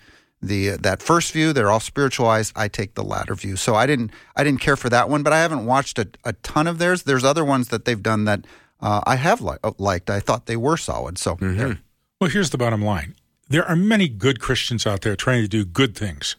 [0.46, 2.52] the that first view they're all spiritualized.
[2.56, 3.56] I take the latter view.
[3.56, 6.32] So i didn't i didn't care for that one but i haven't watched a, a
[6.34, 7.02] ton of theirs.
[7.02, 8.46] There's other ones that they've done that
[8.80, 10.10] uh, i have li- uh, liked.
[10.10, 11.18] I thought they were solid.
[11.18, 11.80] So mm-hmm.
[12.20, 13.14] well here's the bottom line.
[13.48, 16.36] There are many good christians out there trying to do good things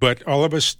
[0.00, 0.76] but all of us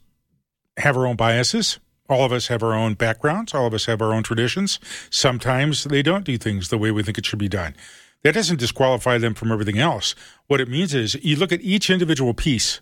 [0.77, 1.81] have our own biases.
[2.09, 3.53] All of us have our own backgrounds.
[3.53, 4.79] All of us have our own traditions.
[5.11, 7.75] Sometimes they don't do things the way we think it should be done
[8.23, 10.15] that doesn't disqualify them from everything else.
[10.47, 12.81] What it means is you look at each individual piece,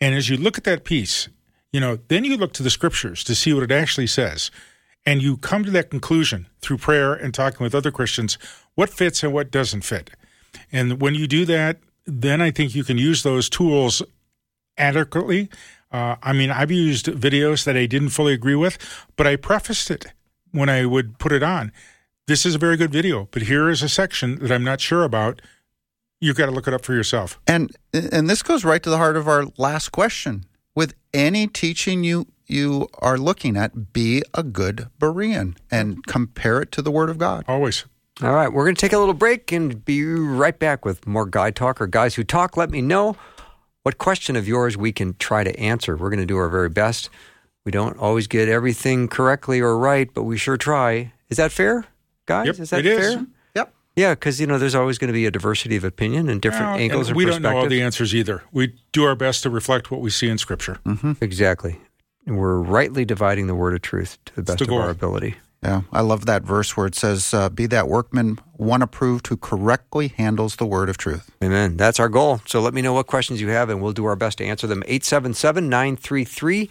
[0.00, 1.28] and as you look at that piece,
[1.72, 4.50] you know, then you look to the scriptures to see what it actually says.
[5.04, 8.38] And you come to that conclusion through prayer and talking with other Christians
[8.74, 10.10] what fits and what doesn't fit.
[10.72, 14.02] And when you do that, then I think you can use those tools
[14.76, 15.48] adequately.
[15.92, 18.78] Uh, I mean, I've used videos that I didn't fully agree with,
[19.16, 20.06] but I prefaced it
[20.50, 21.72] when I would put it on
[22.26, 25.04] this is a very good video, but here is a section that I'm not sure
[25.04, 25.40] about.
[26.20, 27.38] You've got to look it up for yourself.
[27.46, 30.44] And and this goes right to the heart of our last question.
[30.74, 36.72] With any teaching you you are looking at, be a good Berean and compare it
[36.72, 37.44] to the Word of God.
[37.48, 37.84] Always.
[38.22, 41.26] All right, we're going to take a little break and be right back with more
[41.26, 42.56] Guy Talk or Guys Who Talk.
[42.56, 43.16] Let me know
[43.82, 45.96] what question of yours we can try to answer.
[45.96, 47.10] We're going to do our very best.
[47.66, 51.12] We don't always get everything correctly or right, but we sure try.
[51.28, 51.84] Is that fair?
[52.26, 52.46] Guys?
[52.46, 53.08] Yep, is that it fair?
[53.08, 53.26] Is.
[53.54, 53.74] Yep.
[53.96, 56.66] Yeah, because you know there's always going to be a diversity of opinion and different
[56.66, 57.42] well, angles and, we perspectives.
[57.42, 58.42] don't know all the answers either.
[58.52, 60.78] We do our best to reflect what we see in Scripture.
[60.84, 61.12] Mm-hmm.
[61.20, 61.80] Exactly.
[62.26, 65.36] And we're rightly dividing the word of truth to the best of our ability.
[65.62, 69.36] Yeah, I love that verse where it says, uh, "Be that workman, one approved, who
[69.36, 71.76] correctly handles the word of truth." Amen.
[71.76, 72.42] That's our goal.
[72.46, 74.66] So let me know what questions you have, and we'll do our best to answer
[74.66, 74.82] them.
[74.86, 76.68] 877 933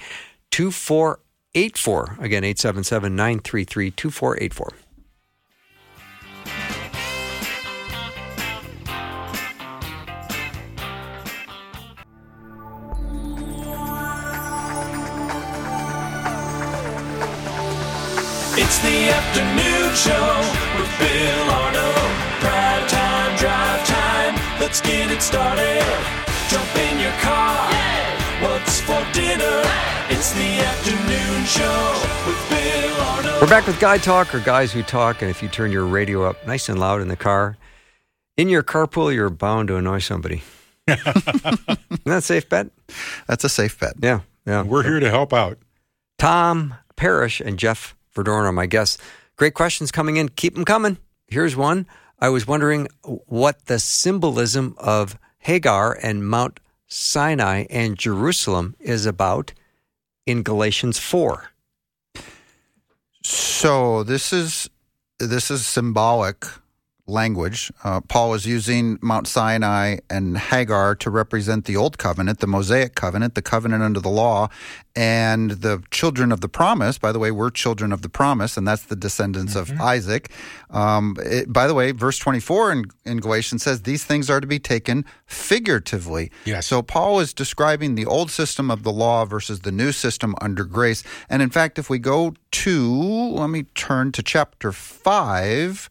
[0.52, 2.18] 2484.
[2.20, 3.16] Again, 877
[18.66, 20.42] It's the afternoon show
[20.76, 22.12] with Bill Arnold.
[22.42, 24.60] Prime time, drive time.
[24.60, 25.84] Let's get it started.
[26.50, 27.70] Jump in your car.
[27.72, 28.50] Yeah.
[28.50, 29.62] What's for dinner?
[30.10, 33.40] It's the afternoon show with Bill Arnold.
[33.40, 35.22] We're back with Guy Talk or Guys Who Talk.
[35.22, 37.58] And if you turn your radio up nice and loud in the car,
[38.36, 40.42] in your carpool, you're bound to annoy somebody.
[40.88, 41.06] Isn't
[42.06, 42.72] that a safe bet?
[43.28, 43.94] That's a safe bet.
[44.02, 44.22] Yeah.
[44.48, 44.64] Yeah.
[44.64, 45.60] We're here to help out.
[46.18, 48.98] Tom Parrish and Jeff Verdoorn are my guests.
[49.36, 50.30] Great questions coming in.
[50.30, 50.98] Keep them coming.
[51.28, 51.86] Here's one.
[52.20, 59.54] I was wondering what the symbolism of Hagar and Mount Sinai and Jerusalem is about
[60.26, 61.52] in Galatians 4.
[63.24, 64.70] So this is
[65.20, 66.46] this is symbolic
[67.08, 67.72] language.
[67.84, 72.96] Uh, Paul was using Mount Sinai and Hagar to represent the Old Covenant, the Mosaic
[72.96, 74.50] Covenant, the covenant under the law,
[74.96, 76.98] and the children of the promise.
[76.98, 80.32] By the way, we're children of the promise, and that's the descendants of Isaac.
[80.72, 84.48] Um, it- by the way, verse 24 in, in Galatians says these things are to
[84.48, 86.32] be taken figuratively.
[86.46, 86.66] Yes.
[86.66, 90.64] So Paul is describing the old system of the law versus the new system under
[90.64, 91.04] grace.
[91.30, 92.92] And in fact, if we go to,
[93.32, 95.90] let me turn to chapter 5,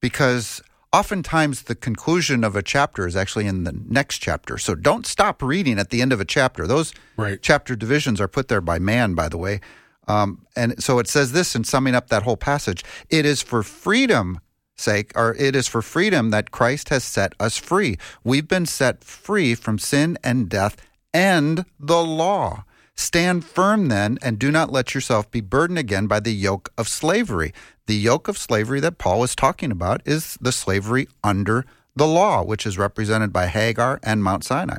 [0.00, 4.56] because oftentimes the conclusion of a chapter is actually in the next chapter.
[4.58, 6.66] So don't stop reading at the end of a chapter.
[6.66, 7.38] Those Right.
[7.42, 9.60] chapter divisions are put there by man, by the way.
[10.08, 13.64] Um, and so it says this in summing up that whole passage it is for
[13.64, 14.38] freedom
[14.76, 19.02] sake or it is for freedom that christ has set us free we've been set
[19.02, 20.76] free from sin and death
[21.12, 22.64] and the law
[22.96, 26.88] stand firm then and do not let yourself be burdened again by the yoke of
[26.88, 27.52] slavery
[27.86, 32.42] the yoke of slavery that paul is talking about is the slavery under the law
[32.42, 34.78] which is represented by hagar and mount sinai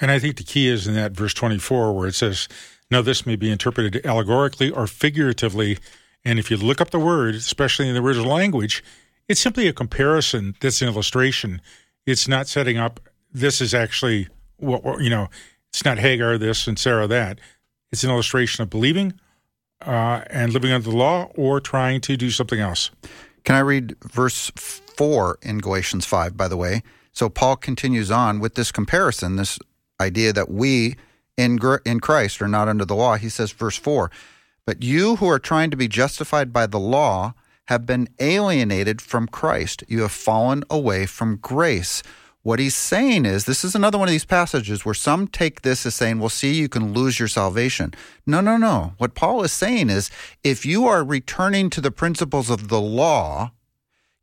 [0.00, 2.48] And I think the key is in that verse 24 where it says,
[2.90, 5.78] Now this may be interpreted allegorically or figuratively.
[6.24, 8.82] And if you look up the word, especially in the original language,
[9.28, 11.60] it's simply a comparison that's an illustration.
[12.06, 13.00] It's not setting up,
[13.32, 15.28] this is actually what, what- you know,
[15.72, 17.38] it's not Hagar this and Sarah that.
[17.90, 19.14] It's an illustration of believing
[19.86, 22.90] uh, and living under the law or trying to do something else.
[23.44, 26.82] Can I read verse 4 in Galatians 5, by the way?
[27.12, 29.58] So Paul continues on with this comparison, this
[30.00, 30.96] idea that we
[31.36, 33.16] in, in Christ are not under the law.
[33.16, 34.10] He says, verse 4
[34.66, 37.34] But you who are trying to be justified by the law
[37.66, 39.84] have been alienated from Christ.
[39.88, 42.02] You have fallen away from grace.
[42.42, 45.86] What he's saying is, this is another one of these passages where some take this
[45.86, 47.94] as saying, well, see, you can lose your salvation.
[48.26, 48.94] No, no, no.
[48.98, 50.10] What Paul is saying is,
[50.42, 53.52] if you are returning to the principles of the law,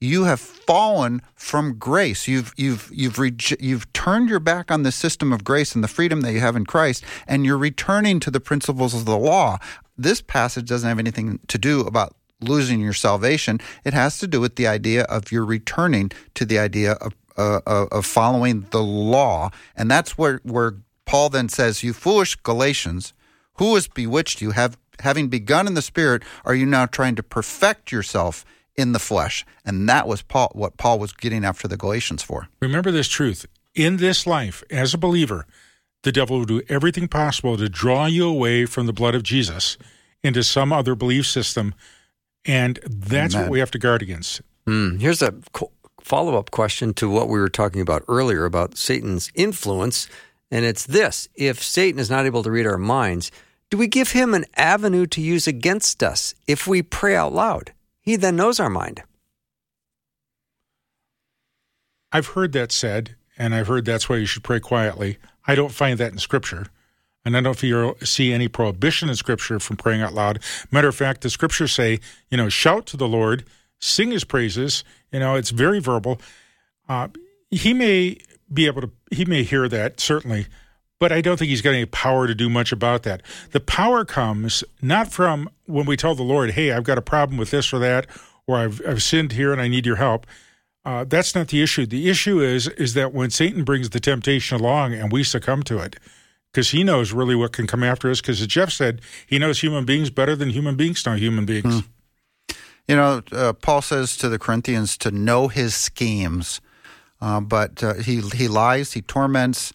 [0.01, 2.27] you have fallen from grace.
[2.27, 3.17] You've you've you've
[3.59, 6.55] you've turned your back on the system of grace and the freedom that you have
[6.55, 9.57] in Christ, and you're returning to the principles of the law.
[9.97, 13.59] This passage doesn't have anything to do about losing your salvation.
[13.83, 17.61] It has to do with the idea of you're returning to the idea of uh,
[17.65, 20.75] of of following the law, and that's where where
[21.05, 23.13] Paul then says, "You foolish Galatians,
[23.55, 24.51] who has bewitched you?
[24.51, 28.99] Have having begun in the spirit, are you now trying to perfect yourself?" in the
[28.99, 29.45] flesh.
[29.65, 32.47] And that was Paul what Paul was getting after the Galatians for.
[32.61, 33.45] Remember this truth.
[33.75, 35.45] In this life, as a believer,
[36.03, 39.77] the devil will do everything possible to draw you away from the blood of Jesus
[40.23, 41.73] into some other belief system.
[42.45, 43.47] And that's Amen.
[43.47, 44.41] what we have to guard against.
[44.65, 44.97] Hmm.
[44.97, 45.71] Here's a co-
[46.09, 50.09] follow up question to what we were talking about earlier about Satan's influence.
[50.49, 53.31] And it's this if Satan is not able to read our minds,
[53.69, 57.73] do we give him an avenue to use against us if we pray out loud?
[58.01, 59.03] He then knows our mind.
[62.11, 65.19] I've heard that said, and I've heard that's why you should pray quietly.
[65.45, 66.65] I don't find that in Scripture.
[67.23, 70.39] And I don't see any prohibition in Scripture from praying out loud.
[70.71, 71.99] Matter of fact, the Scriptures say,
[72.31, 73.45] you know, shout to the Lord,
[73.79, 74.83] sing His praises.
[75.11, 76.21] You know, it's very verbal.
[76.87, 77.07] Uh,
[77.49, 78.17] he may
[78.51, 80.47] be able to, he may hear that, certainly,
[80.99, 83.21] but I don't think he's got any power to do much about that.
[83.51, 87.37] The power comes not from when we tell the Lord, hey, I've got a problem
[87.37, 88.07] with this or that,
[88.47, 90.25] or I've, I've sinned here and I need your help.
[90.85, 91.85] Uh, that's not the issue.
[91.85, 95.77] The issue is is that when Satan brings the temptation along and we succumb to
[95.79, 95.97] it,
[96.51, 98.21] because he knows really what can come after us.
[98.21, 101.83] Because as Jeff said, he knows human beings better than human beings know human beings.
[102.89, 106.59] You know, uh, Paul says to the Corinthians to know his schemes,
[107.21, 109.71] uh, but uh, he he lies, he torments,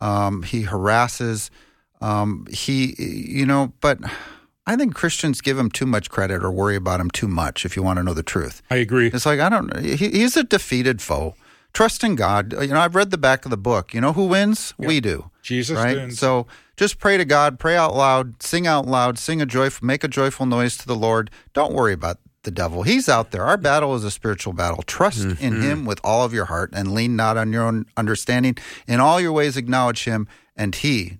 [0.00, 1.48] um, he harasses,
[2.00, 3.72] um, he you know.
[3.80, 4.00] But
[4.66, 7.64] I think Christians give him too much credit or worry about him too much.
[7.64, 9.12] If you want to know the truth, I agree.
[9.14, 9.78] It's like I don't.
[9.78, 11.36] He, he's a defeated foe.
[11.72, 12.52] Trust in God.
[12.52, 13.94] You know, I've read the back of the book.
[13.94, 14.74] You know who wins?
[14.76, 15.30] We do.
[15.40, 15.96] Jesus right?
[15.96, 16.18] wins.
[16.18, 17.60] So just pray to God.
[17.60, 18.42] Pray out loud.
[18.42, 19.18] Sing out loud.
[19.18, 19.86] Sing a joyful.
[19.86, 21.30] Make a joyful noise to the Lord.
[21.52, 22.82] Don't worry about the devil.
[22.82, 23.44] He's out there.
[23.44, 24.82] Our battle is a spiritual battle.
[24.84, 28.56] Trust in Him with all of your heart, and lean not on your own understanding.
[28.88, 31.18] In all your ways, acknowledge Him, and He,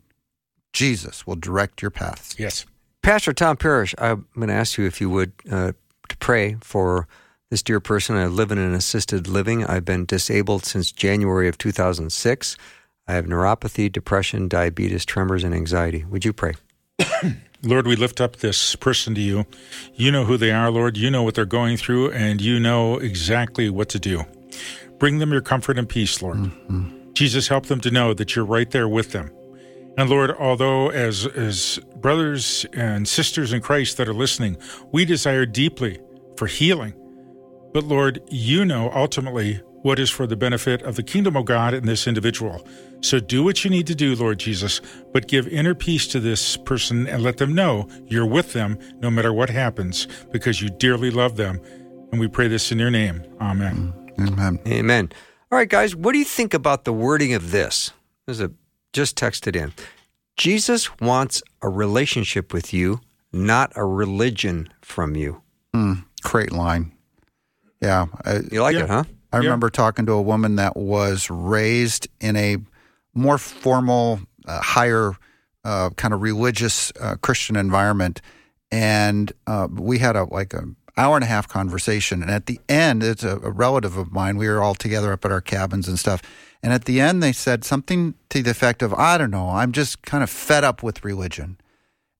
[0.72, 2.34] Jesus, will direct your paths.
[2.38, 2.64] Yes.
[3.02, 5.72] Pastor Tom Parrish, I'm going to ask you if you would uh,
[6.08, 7.06] to pray for
[7.50, 8.16] this dear person.
[8.16, 9.64] I live in an assisted living.
[9.64, 12.56] I've been disabled since January of 2006.
[13.06, 16.04] I have neuropathy, depression, diabetes, tremors, and anxiety.
[16.04, 16.54] Would you pray?
[17.62, 19.46] Lord, we lift up this person to you.
[19.94, 20.96] You know who they are, Lord.
[20.96, 24.24] You know what they're going through, and you know exactly what to do.
[24.98, 26.38] Bring them your comfort and peace, Lord.
[26.38, 27.12] Mm-hmm.
[27.12, 29.30] Jesus, help them to know that you're right there with them.
[29.98, 34.58] And Lord, although as as brothers and sisters in Christ that are listening,
[34.92, 35.98] we desire deeply
[36.36, 36.94] for healing.
[37.76, 41.74] But Lord, you know ultimately what is for the benefit of the kingdom of God
[41.74, 42.66] and this individual.
[43.02, 44.80] So do what you need to do, Lord Jesus,
[45.12, 49.10] but give inner peace to this person and let them know you're with them no
[49.10, 51.60] matter what happens because you dearly love them.
[52.12, 53.22] And we pray this in your name.
[53.42, 53.92] Amen.
[54.18, 54.58] Amen.
[54.66, 55.12] Amen.
[55.52, 57.90] All right, guys, what do you think about the wording of this?
[58.26, 58.52] This is a
[58.94, 59.74] just texted in.
[60.38, 63.02] Jesus wants a relationship with you,
[63.34, 65.42] not a religion from you.
[65.74, 66.95] Hmm, great line.
[67.80, 68.06] Yeah.
[68.24, 68.84] I, You like Yeah.
[68.84, 69.04] it, huh?
[69.32, 69.44] I Yeah.
[69.44, 72.58] remember talking to a woman that was raised in a
[73.14, 75.12] more formal, uh, higher,
[75.64, 78.20] uh, kind of religious uh, Christian environment,
[78.70, 80.62] and uh, we had a like a
[80.96, 82.22] hour and a half conversation.
[82.22, 84.36] And at the end, it's a, a relative of mine.
[84.38, 86.22] We were all together up at our cabins and stuff.
[86.62, 89.72] And at the end, they said something to the effect of, "I don't know, I'm
[89.72, 91.58] just kind of fed up with religion."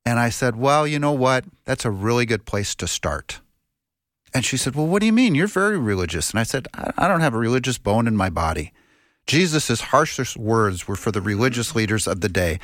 [0.05, 1.45] And I said, "Well, you know what?
[1.65, 3.41] That's a really good place to start."
[4.37, 5.35] And she said, Well, what do you mean?
[5.35, 6.29] You're very religious.
[6.29, 8.75] And I said, I don't have a religious bone in my body.
[9.27, 12.61] Jesus' harshest words were for the religious leaders of the day.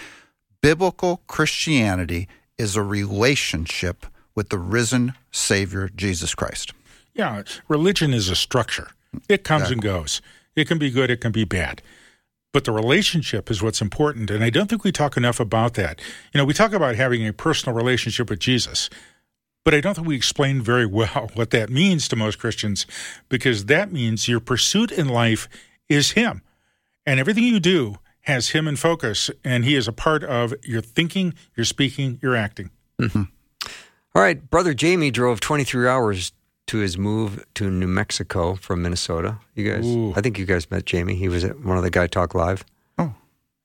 [0.60, 4.04] Biblical Christianity is a relationship
[4.34, 6.74] with the risen Savior, Jesus Christ.
[7.14, 8.90] Yeah, religion is a structure.
[9.30, 10.20] It comes and goes.
[10.54, 11.80] It can be good, it can be bad.
[12.52, 14.30] But the relationship is what's important.
[14.30, 16.02] And I don't think we talk enough about that.
[16.34, 18.90] You know, we talk about having a personal relationship with Jesus,
[19.64, 22.86] but I don't think we explain very well what that means to most Christians
[23.28, 25.48] because that means your pursuit in life
[25.88, 26.42] is Him.
[27.06, 30.80] And everything you do has Him in focus, and He is a part of your
[30.80, 32.70] thinking, your speaking, your acting.
[33.00, 33.22] Mm-hmm.
[34.14, 36.32] All right, brother Jamie drove 23 hours
[36.66, 39.38] to his move to New Mexico from Minnesota.
[39.54, 40.12] You guys, Ooh.
[40.16, 41.14] I think you guys met Jamie.
[41.14, 42.64] He was at one of the Guy Talk Live.
[42.98, 43.14] Oh.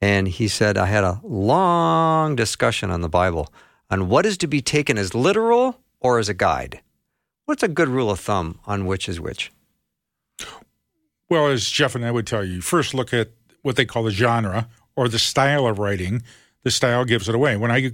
[0.01, 3.51] And he said, I had a long discussion on the Bible
[3.89, 6.81] on what is to be taken as literal or as a guide.
[7.45, 9.51] What's a good rule of thumb on which is which?
[11.29, 13.29] Well, as Jeff and I would tell you, first look at
[13.61, 16.23] what they call the genre or the style of writing.
[16.63, 17.55] The style gives it away.
[17.57, 17.91] When I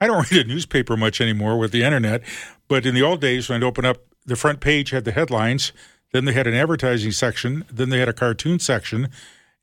[0.00, 2.22] I don't read a newspaper much anymore with the internet,
[2.68, 5.72] but in the old days when I'd open up the front page had the headlines,
[6.12, 9.08] then they had an advertising section, then they had a cartoon section,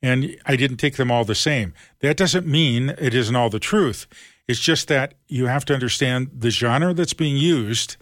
[0.02, 1.72] and I didn't take them all the same.
[2.00, 4.06] That doesn't mean it isn't all the truth.
[4.48, 7.96] It's just that you have to understand the genre that's being used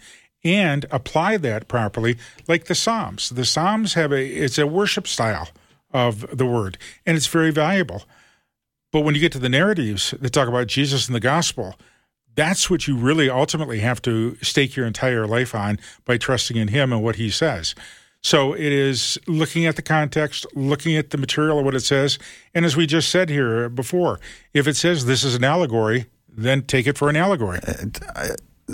[0.44, 3.30] and apply that properly like the Psalms.
[3.30, 5.48] The Psalms have a it's a worship style
[5.92, 6.76] of the word
[7.06, 8.04] and it's very valuable.
[8.92, 11.74] But when you get to the narratives that talk about Jesus and the gospel,
[12.36, 16.68] that's what you really ultimately have to stake your entire life on by trusting in
[16.68, 17.74] him and what he says.
[18.22, 22.18] So it is looking at the context, looking at the material of what it says.
[22.54, 24.18] And as we just said here before,
[24.52, 26.06] if it says this is an allegory,
[26.36, 27.60] then take it for an allegory.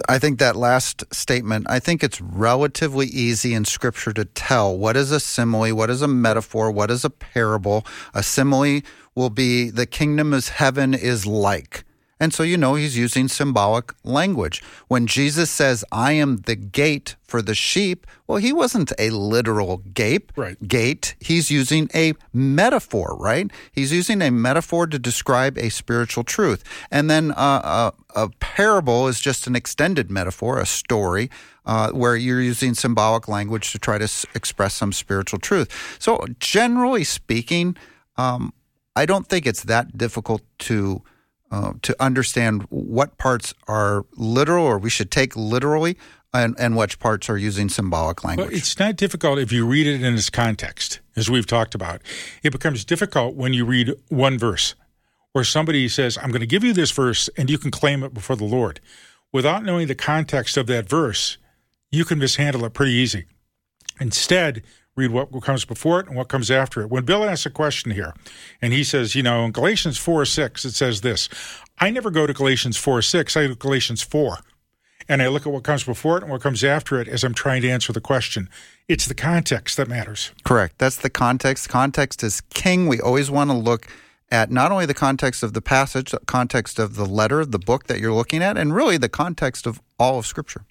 [0.08, 4.96] I think that last statement, I think it's relatively easy in scripture to tell what
[4.96, 7.84] is a simile, what is a metaphor, what is a parable.
[8.14, 8.82] A simile
[9.14, 11.84] will be the kingdom as heaven is like.
[12.20, 14.62] And so you know he's using symbolic language.
[14.88, 19.78] When Jesus says, I am the gate for the sheep, well, he wasn't a literal
[19.78, 20.30] gate.
[20.36, 20.56] Right.
[20.68, 21.14] Gate.
[21.18, 23.50] He's using a metaphor, right?
[23.72, 26.62] He's using a metaphor to describe a spiritual truth.
[26.90, 31.30] And then uh, a, a parable is just an extended metaphor, a story,
[31.64, 35.96] uh, where you're using symbolic language to try to s- express some spiritual truth.
[35.98, 37.76] So, generally speaking,
[38.16, 38.52] um,
[38.94, 41.02] I don't think it's that difficult to
[41.50, 45.96] uh, to understand what parts are literal or we should take literally
[46.32, 48.48] and, and which parts are using symbolic language.
[48.48, 52.02] Well, it's not difficult if you read it in its context, as we've talked about.
[52.42, 54.74] It becomes difficult when you read one verse
[55.34, 58.14] or somebody says, I'm going to give you this verse and you can claim it
[58.14, 58.80] before the Lord.
[59.32, 61.38] Without knowing the context of that verse,
[61.90, 63.26] you can mishandle it pretty easy.
[64.00, 64.62] Instead,
[64.96, 66.90] read what comes before it and what comes after it.
[66.90, 68.14] When Bill asks a question here,
[68.60, 71.28] and he says, you know, in Galatians 4 6, it says this
[71.78, 74.38] I never go to Galatians 4 6, I go to Galatians 4
[75.08, 77.34] and I look at what comes before it and what comes after it as I'm
[77.34, 78.48] trying to answer the question.
[78.86, 80.30] It's the context that matters.
[80.44, 80.78] Correct.
[80.78, 81.68] That's the context.
[81.68, 82.86] Context is king.
[82.86, 83.88] We always want to look
[84.30, 87.88] at not only the context of the passage, the context of the letter, the book
[87.88, 90.64] that you're looking at, and really the context of all of Scripture.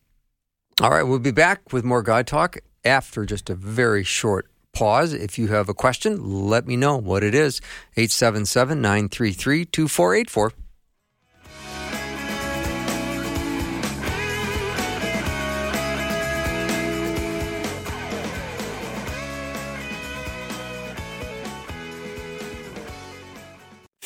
[0.82, 5.14] All right, we'll be back with more Guy Talk after just a very short pause.
[5.14, 7.62] If you have a question, let me know what it is.
[7.98, 10.54] 877 933 2484.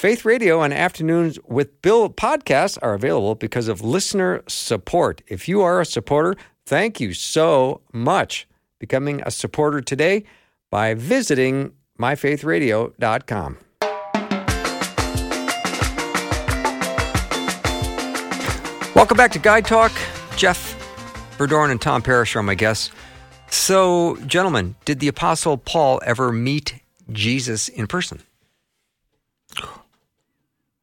[0.03, 5.21] Faith Radio and Afternoons with Bill podcasts are available because of listener support.
[5.27, 8.45] If you are a supporter, thank you so much
[8.83, 10.25] becoming a supporter today
[10.69, 13.57] by visiting myfaithradio.com.
[18.93, 19.93] Welcome back to Guy Talk.
[20.35, 20.75] Jeff
[21.37, 22.91] Verdoorn and Tom Parrish are my guests.
[23.49, 28.21] So, gentlemen, did the Apostle Paul ever meet Jesus in person?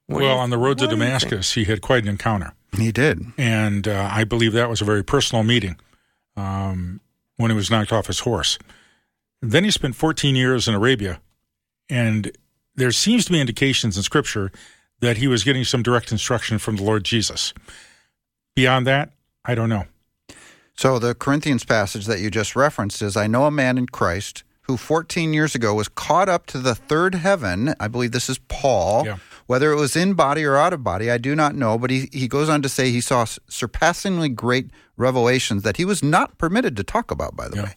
[0.07, 1.21] What well, you- on the road to what do you think?
[1.21, 2.55] Damascus, he had quite an encounter.
[2.79, 3.21] He did.
[3.37, 5.77] And uh, I believe that was a very personal meeting
[6.37, 7.01] um,
[7.41, 8.59] when he was knocked off his horse.
[9.41, 11.21] Then he spent 14 years in Arabia.
[11.89, 12.31] And
[12.75, 14.53] there seems to be indications in Scripture
[15.01, 17.55] that he was getting some direct instruction from the Lord Jesus.
[18.55, 19.13] Beyond that,
[19.45, 19.87] I don't know.
[20.77, 24.45] So the Corinthians passage that you just referenced is I know a man in Christ
[24.63, 27.75] who 14 years ago was caught up to the third heaven.
[27.81, 29.07] I believe this is Paul.
[29.07, 29.17] Yeah.
[29.51, 31.77] Whether it was in body or out of body, I do not know.
[31.77, 36.05] But he, he goes on to say he saw surpassingly great revelations that he was
[36.05, 37.63] not permitted to talk about, by the Yeah.
[37.65, 37.75] way.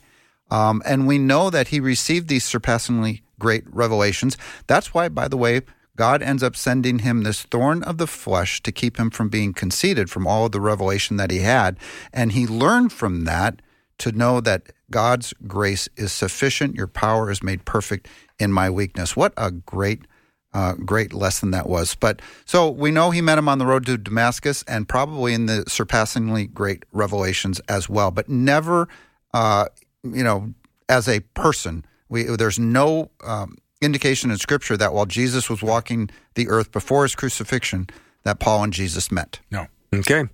[0.52, 4.38] Um, and we know that he received these surpassingly great revelations.
[4.68, 5.62] That's why, by the way,
[5.96, 9.52] God ends up sending him this thorn of the flesh to keep him from being
[9.52, 11.80] conceited from all of the revelation that he had.
[12.14, 13.64] And he learned from that
[13.98, 16.76] to know that God's grace is sufficient.
[16.76, 18.08] Your power is made perfect
[18.38, 19.16] in my weakness.
[19.16, 20.06] What a great,
[20.54, 21.96] uh, great lesson that was.
[21.96, 25.48] But so we know he met him on the road to Damascus and probably in
[25.48, 28.88] the surpassingly great revelations as well, but never,
[29.34, 29.68] uh,
[30.04, 30.54] you know,
[30.90, 31.86] as a person.
[32.10, 37.04] We, there's no um, indication in Scripture that while Jesus was walking the earth before
[37.04, 37.88] his crucifixion,
[38.24, 39.40] that Paul and Jesus met.
[39.52, 39.68] No.
[39.94, 40.26] Okay.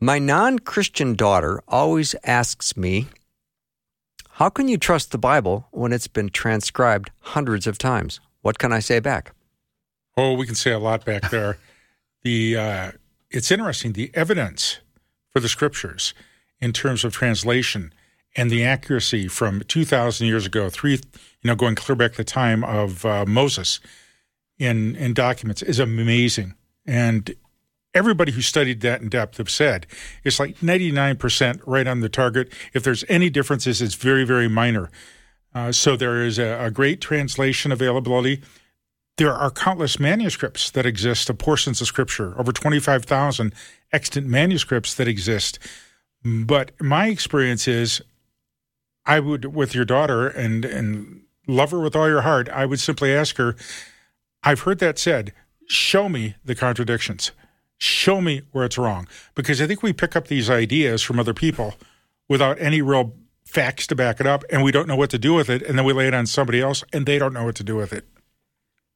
[0.00, 3.06] My non Christian daughter always asks me,
[4.32, 8.20] How can you trust the Bible when it's been transcribed hundreds of times?
[8.46, 9.32] What can I say back?
[10.16, 11.58] Oh, we can say a lot back there.
[12.22, 12.92] the uh,
[13.28, 14.78] it's interesting the evidence
[15.32, 16.14] for the scriptures
[16.60, 17.92] in terms of translation
[18.36, 21.00] and the accuracy from two thousand years ago, three you
[21.42, 23.80] know, going clear back to the time of uh, Moses
[24.60, 26.54] in in documents is amazing.
[26.86, 27.34] And
[27.94, 29.88] everybody who studied that in depth have said
[30.22, 32.52] it's like ninety nine percent right on the target.
[32.74, 34.88] If there's any differences, it's very very minor.
[35.56, 38.42] Uh, so there is a, a great translation availability
[39.16, 43.54] there are countless manuscripts that exist of portions of scripture, over 25,000
[43.92, 45.58] extant manuscripts that exist.
[46.22, 48.02] But my experience is
[49.06, 52.80] I would, with your daughter and, and love her with all your heart, I would
[52.80, 53.56] simply ask her,
[54.42, 55.32] I've heard that said,
[55.66, 57.30] show me the contradictions.
[57.78, 59.06] Show me where it's wrong.
[59.34, 61.74] Because I think we pick up these ideas from other people
[62.28, 63.14] without any real
[63.46, 65.62] facts to back it up, and we don't know what to do with it.
[65.62, 67.76] And then we lay it on somebody else, and they don't know what to do
[67.76, 68.04] with it.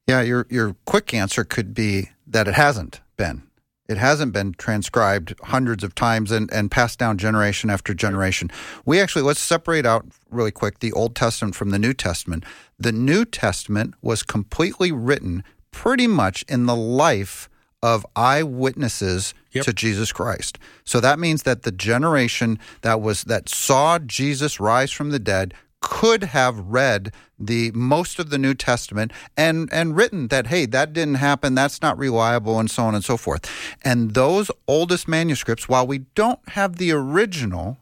[0.07, 3.45] Yeah, your your quick answer could be that it hasn't been.
[3.89, 8.51] It hasn't been transcribed hundreds of times and, and passed down generation after generation.
[8.85, 12.45] We actually let's separate out really quick the Old Testament from the New Testament.
[12.79, 15.43] The New Testament was completely written
[15.73, 17.49] pretty much in the life
[17.83, 19.65] of eyewitnesses Yep.
[19.65, 20.59] to Jesus Christ.
[20.85, 25.55] So that means that the generation that was that saw Jesus rise from the dead
[25.81, 30.93] could have read the most of the New Testament and and written that hey that
[30.93, 33.51] didn't happen that's not reliable and so on and so forth.
[33.83, 37.79] And those oldest manuscripts while we don't have the original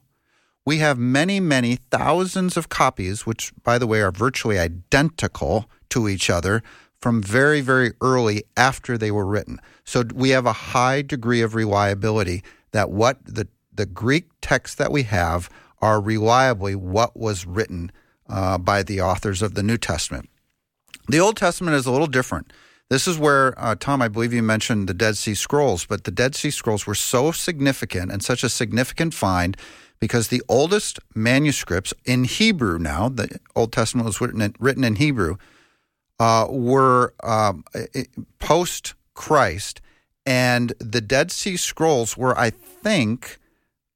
[0.64, 6.08] we have many many thousands of copies which by the way are virtually identical to
[6.08, 6.62] each other
[7.00, 9.60] from very very early after they were written.
[9.84, 12.42] So we have a high degree of reliability
[12.72, 15.48] that what the the Greek texts that we have
[15.80, 17.92] are reliably what was written
[18.28, 20.28] uh, by the authors of the New Testament.
[21.08, 22.52] The Old Testament is a little different.
[22.90, 26.10] This is where, uh, Tom, I believe you mentioned the Dead Sea Scrolls, but the
[26.10, 29.56] Dead Sea Scrolls were so significant and such a significant find
[30.00, 34.96] because the oldest manuscripts in Hebrew now, the Old Testament was written in, written in
[34.96, 35.36] Hebrew,
[36.18, 37.64] uh, were um,
[38.38, 39.80] post Christ,
[40.26, 43.38] and the Dead Sea Scrolls were, I think,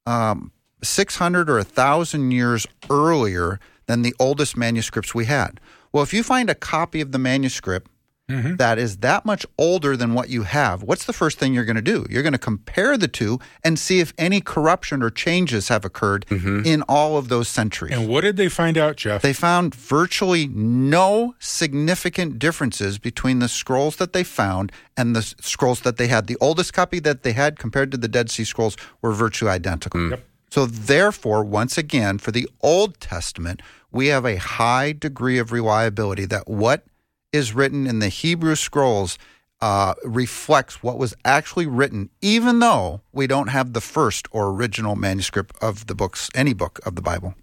[0.06, 0.52] um,
[0.82, 5.60] 600 or 1,000 years earlier than the oldest manuscripts we had.
[5.92, 7.90] Well, if you find a copy of the manuscript
[8.32, 8.56] Mm-hmm.
[8.56, 11.76] that is that much older than what you have, what's the first thing you're going
[11.76, 12.06] to do?
[12.08, 16.26] You're going to compare the two and see if any corruption or changes have occurred
[16.26, 16.62] mm-hmm.
[16.64, 17.94] in all of those centuries.
[17.94, 19.22] And what did they find out, Jeff?
[19.22, 25.80] They found virtually no significant differences between the scrolls that they found and the scrolls
[25.82, 26.26] that they had.
[26.26, 30.00] The oldest copy that they had compared to the Dead Sea Scrolls were virtually identical.
[30.00, 30.10] Mm.
[30.10, 30.26] Yep.
[30.50, 36.26] So, therefore, once again, for the Old Testament, we have a high degree of reliability
[36.26, 36.84] that what
[37.32, 39.18] is written in the Hebrew scrolls
[39.60, 44.96] uh, reflects what was actually written, even though we don't have the first or original
[44.96, 47.34] manuscript of the books, any book of the Bible.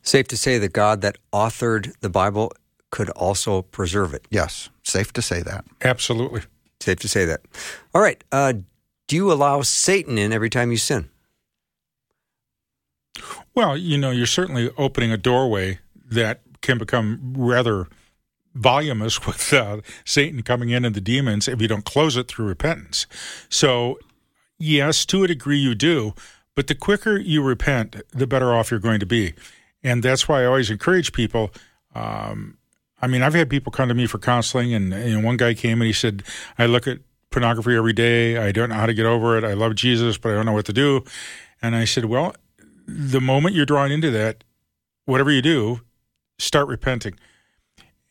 [0.00, 2.52] Safe to say that God that authored the Bible
[2.90, 4.28] could also preserve it.
[4.30, 5.64] Yes, safe to say that.
[5.82, 6.42] Absolutely.
[6.80, 7.40] Safe to say that.
[7.92, 8.22] All right.
[8.30, 8.52] Uh,
[9.08, 11.10] do you allow Satan in every time you sin?
[13.56, 15.80] Well, you know, you're certainly opening a doorway
[16.10, 17.88] that can become rather
[18.56, 22.46] voluminous with uh, Satan coming in and the demons if you don't close it through
[22.46, 23.06] repentance.
[23.48, 23.98] So,
[24.58, 26.14] yes, to a degree you do,
[26.54, 29.34] but the quicker you repent, the better off you're going to be.
[29.82, 31.50] And that's why I always encourage people.
[31.94, 32.58] Um,
[33.00, 35.80] I mean, I've had people come to me for counseling, and, and one guy came
[35.80, 36.22] and he said,
[36.58, 36.98] I look at
[37.30, 38.38] pornography every day.
[38.38, 39.44] I don't know how to get over it.
[39.44, 41.04] I love Jesus, but I don't know what to do.
[41.60, 42.34] And I said, Well,
[42.86, 44.42] the moment you're drawn into that,
[45.04, 45.80] whatever you do,
[46.38, 47.18] start repenting.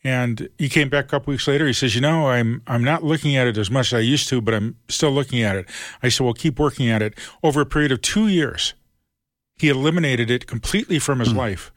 [0.06, 1.66] And he came back a couple weeks later.
[1.66, 4.28] He says, "You know, I'm I'm not looking at it as much as I used
[4.28, 5.68] to, but I'm still looking at it."
[6.00, 8.74] I said, "Well, keep working at it." Over a period of two years,
[9.56, 11.38] he eliminated it completely from his hmm.
[11.38, 11.72] life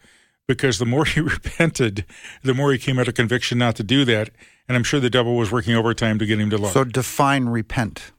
[0.47, 2.05] because the more he repented,
[2.43, 4.29] the more he came under conviction not to do that.
[4.67, 6.73] And I'm sure the devil was working overtime to get him to look.
[6.73, 8.11] So define repent.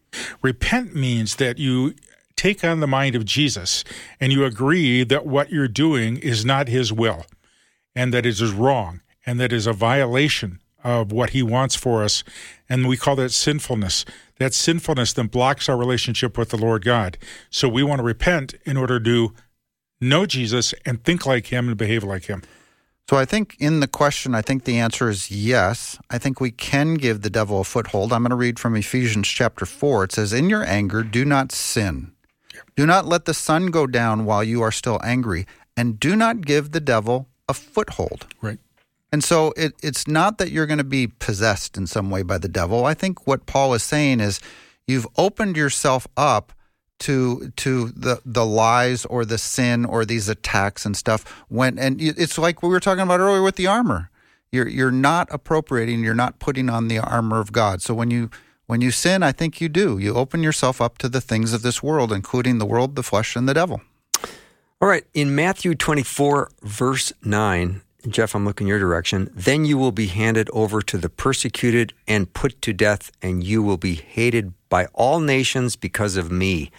[0.43, 1.95] Repent means that you
[2.35, 3.85] take on the mind of Jesus
[4.19, 7.27] and you agree that what you're doing is not his will
[7.95, 12.03] and that it is wrong and that is a violation of what he wants for
[12.03, 12.25] us.
[12.69, 14.05] And we call that sinfulness.
[14.41, 17.17] That sinfulness then blocks our relationship with the Lord God.
[17.49, 19.33] So we want to repent in order to
[20.01, 22.43] know Jesus and think like him and behave like him.
[23.09, 25.97] So I think in the question, I think the answer is yes.
[26.11, 28.13] I think we can give the devil a foothold.
[28.13, 30.05] I'm going to read from Ephesians chapter 4.
[30.05, 32.15] It says, In your anger, do not sin.
[32.75, 36.41] Do not let the sun go down while you are still angry, and do not
[36.41, 38.27] give the devil a foothold.
[38.43, 38.59] Right.
[39.13, 42.39] And so it, it's not that you're going to be possessed in some way by
[42.39, 42.85] the devil.
[42.85, 44.41] I think what Paul is saying is
[44.87, 46.53] you've opened yourself up
[47.01, 51.99] to to the the lies or the sin or these attacks and stuff when and
[51.99, 54.11] it's like we were talking about earlier with the armor.
[54.53, 57.83] You're you're not appropriating, you're not putting on the armor of God.
[57.83, 58.31] So when you
[58.67, 59.99] when you sin, I think you do.
[59.99, 63.35] You open yourself up to the things of this world, including the world, the flesh,
[63.35, 63.81] and the devil.
[64.81, 65.05] All right.
[65.13, 69.31] In Matthew 24, verse 9, Jeff, I'm looking your direction.
[69.35, 73.63] Then you will be handed over to the persecuted and put to death, and you
[73.63, 76.71] will be hated by all nations because of me.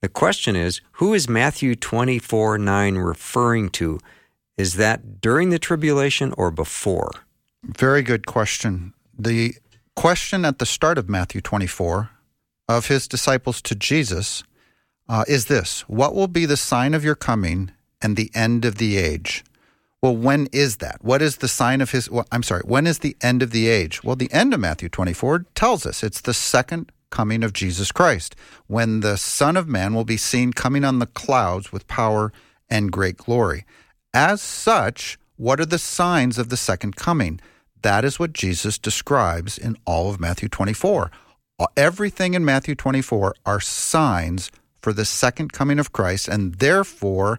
[0.00, 3.98] The question is who is Matthew 24, 9 referring to?
[4.56, 7.10] Is that during the tribulation or before?
[7.62, 8.92] Very good question.
[9.18, 9.54] The
[9.96, 12.10] question at the start of Matthew 24
[12.68, 14.44] of his disciples to Jesus
[15.08, 18.76] uh, is this What will be the sign of your coming and the end of
[18.76, 19.44] the age?
[20.04, 21.02] Well, when is that?
[21.02, 22.10] What is the sign of his?
[22.10, 24.04] Well, I'm sorry, when is the end of the age?
[24.04, 28.36] Well, the end of Matthew 24 tells us it's the second coming of Jesus Christ,
[28.66, 32.34] when the Son of Man will be seen coming on the clouds with power
[32.68, 33.64] and great glory.
[34.12, 37.40] As such, what are the signs of the second coming?
[37.80, 41.10] That is what Jesus describes in all of Matthew 24.
[41.58, 44.50] Uh, everything in Matthew 24 are signs
[44.82, 47.38] for the second coming of Christ, and therefore,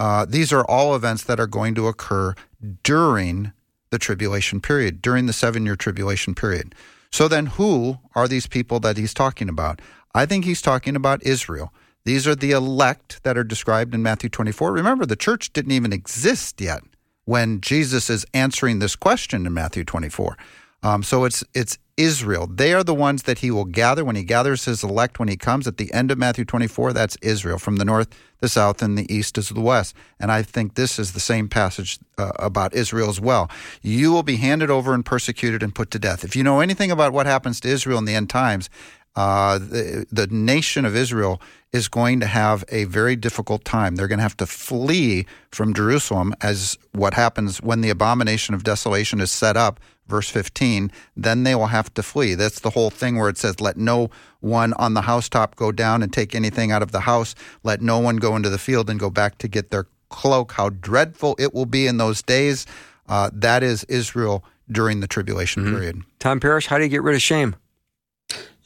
[0.00, 2.34] uh, these are all events that are going to occur
[2.82, 3.52] during
[3.90, 6.74] the tribulation period, during the seven year tribulation period.
[7.10, 9.80] So then, who are these people that he's talking about?
[10.14, 11.72] I think he's talking about Israel.
[12.04, 14.72] These are the elect that are described in Matthew 24.
[14.72, 16.82] Remember, the church didn't even exist yet
[17.24, 20.36] when Jesus is answering this question in Matthew 24.
[20.82, 22.46] Um, so it's it's Israel.
[22.46, 25.36] They are the ones that he will gather when he gathers his elect when he
[25.36, 26.92] comes at the end of Matthew 24.
[26.92, 28.08] That's Israel from the north,
[28.38, 29.96] the south, and the east to the west.
[30.20, 33.50] And I think this is the same passage uh, about Israel as well.
[33.82, 36.22] You will be handed over and persecuted and put to death.
[36.22, 38.70] If you know anything about what happens to Israel in the end times,
[39.18, 41.40] uh, the, the nation of Israel
[41.72, 43.96] is going to have a very difficult time.
[43.96, 48.62] They're going to have to flee from Jerusalem as what happens when the abomination of
[48.62, 52.34] desolation is set up verse 15, then they will have to flee.
[52.34, 54.10] That's the whole thing where it says, Let no
[54.40, 57.34] one on the housetop go down and take anything out of the house.
[57.62, 60.52] Let no one go into the field and go back to get their cloak.
[60.52, 62.66] How dreadful it will be in those days.
[63.08, 65.74] Uh, that is Israel during the tribulation Mm-hmm.
[65.74, 66.02] period.
[66.18, 67.54] Tom Parrish, how do you get rid of shame?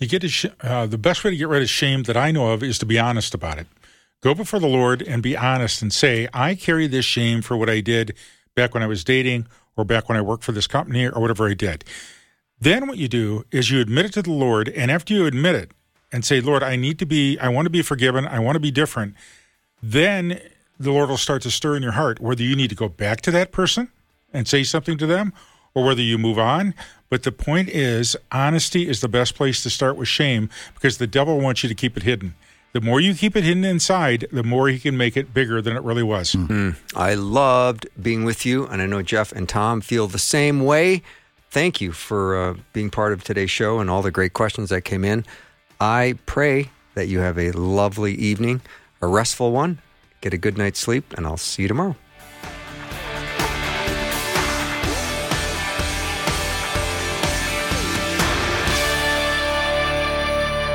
[0.03, 2.51] You get sh- uh, the best way to get rid of shame that I know
[2.51, 3.69] of is to be honest about it.
[4.21, 7.71] Go before the Lord and be honest and say, I carry this shame for what
[7.71, 8.15] I did
[8.57, 9.47] back when I was dating
[9.77, 11.85] or back when I worked for this company or whatever I did.
[12.61, 15.55] Then what you do is you admit it to the Lord, and after you admit
[15.55, 15.71] it
[16.11, 18.61] and say, Lord, I need to be, I want to be forgiven, I want to
[18.61, 19.15] be different,
[19.83, 20.41] then
[20.79, 23.21] the Lord will start to stir in your heart whether you need to go back
[23.23, 23.89] to that person
[24.33, 25.33] and say something to them
[25.75, 26.75] or whether you move on.
[27.09, 31.07] But the point is, honesty is the best place to start with shame because the
[31.07, 32.35] devil wants you to keep it hidden.
[32.73, 35.77] The more you keep it hidden inside, the more he can make it bigger than
[35.77, 36.35] it really was.
[36.97, 41.03] I loved being with you, and I know Jeff and Tom feel the same way.
[41.51, 44.83] Thank you for uh, being part of today's show and all the great questions that
[44.87, 45.27] came in.
[45.83, 48.63] I pray that you have a lovely evening,
[49.03, 49.79] a restful one,
[50.23, 51.97] get a good night's sleep, and I'll see you tomorrow.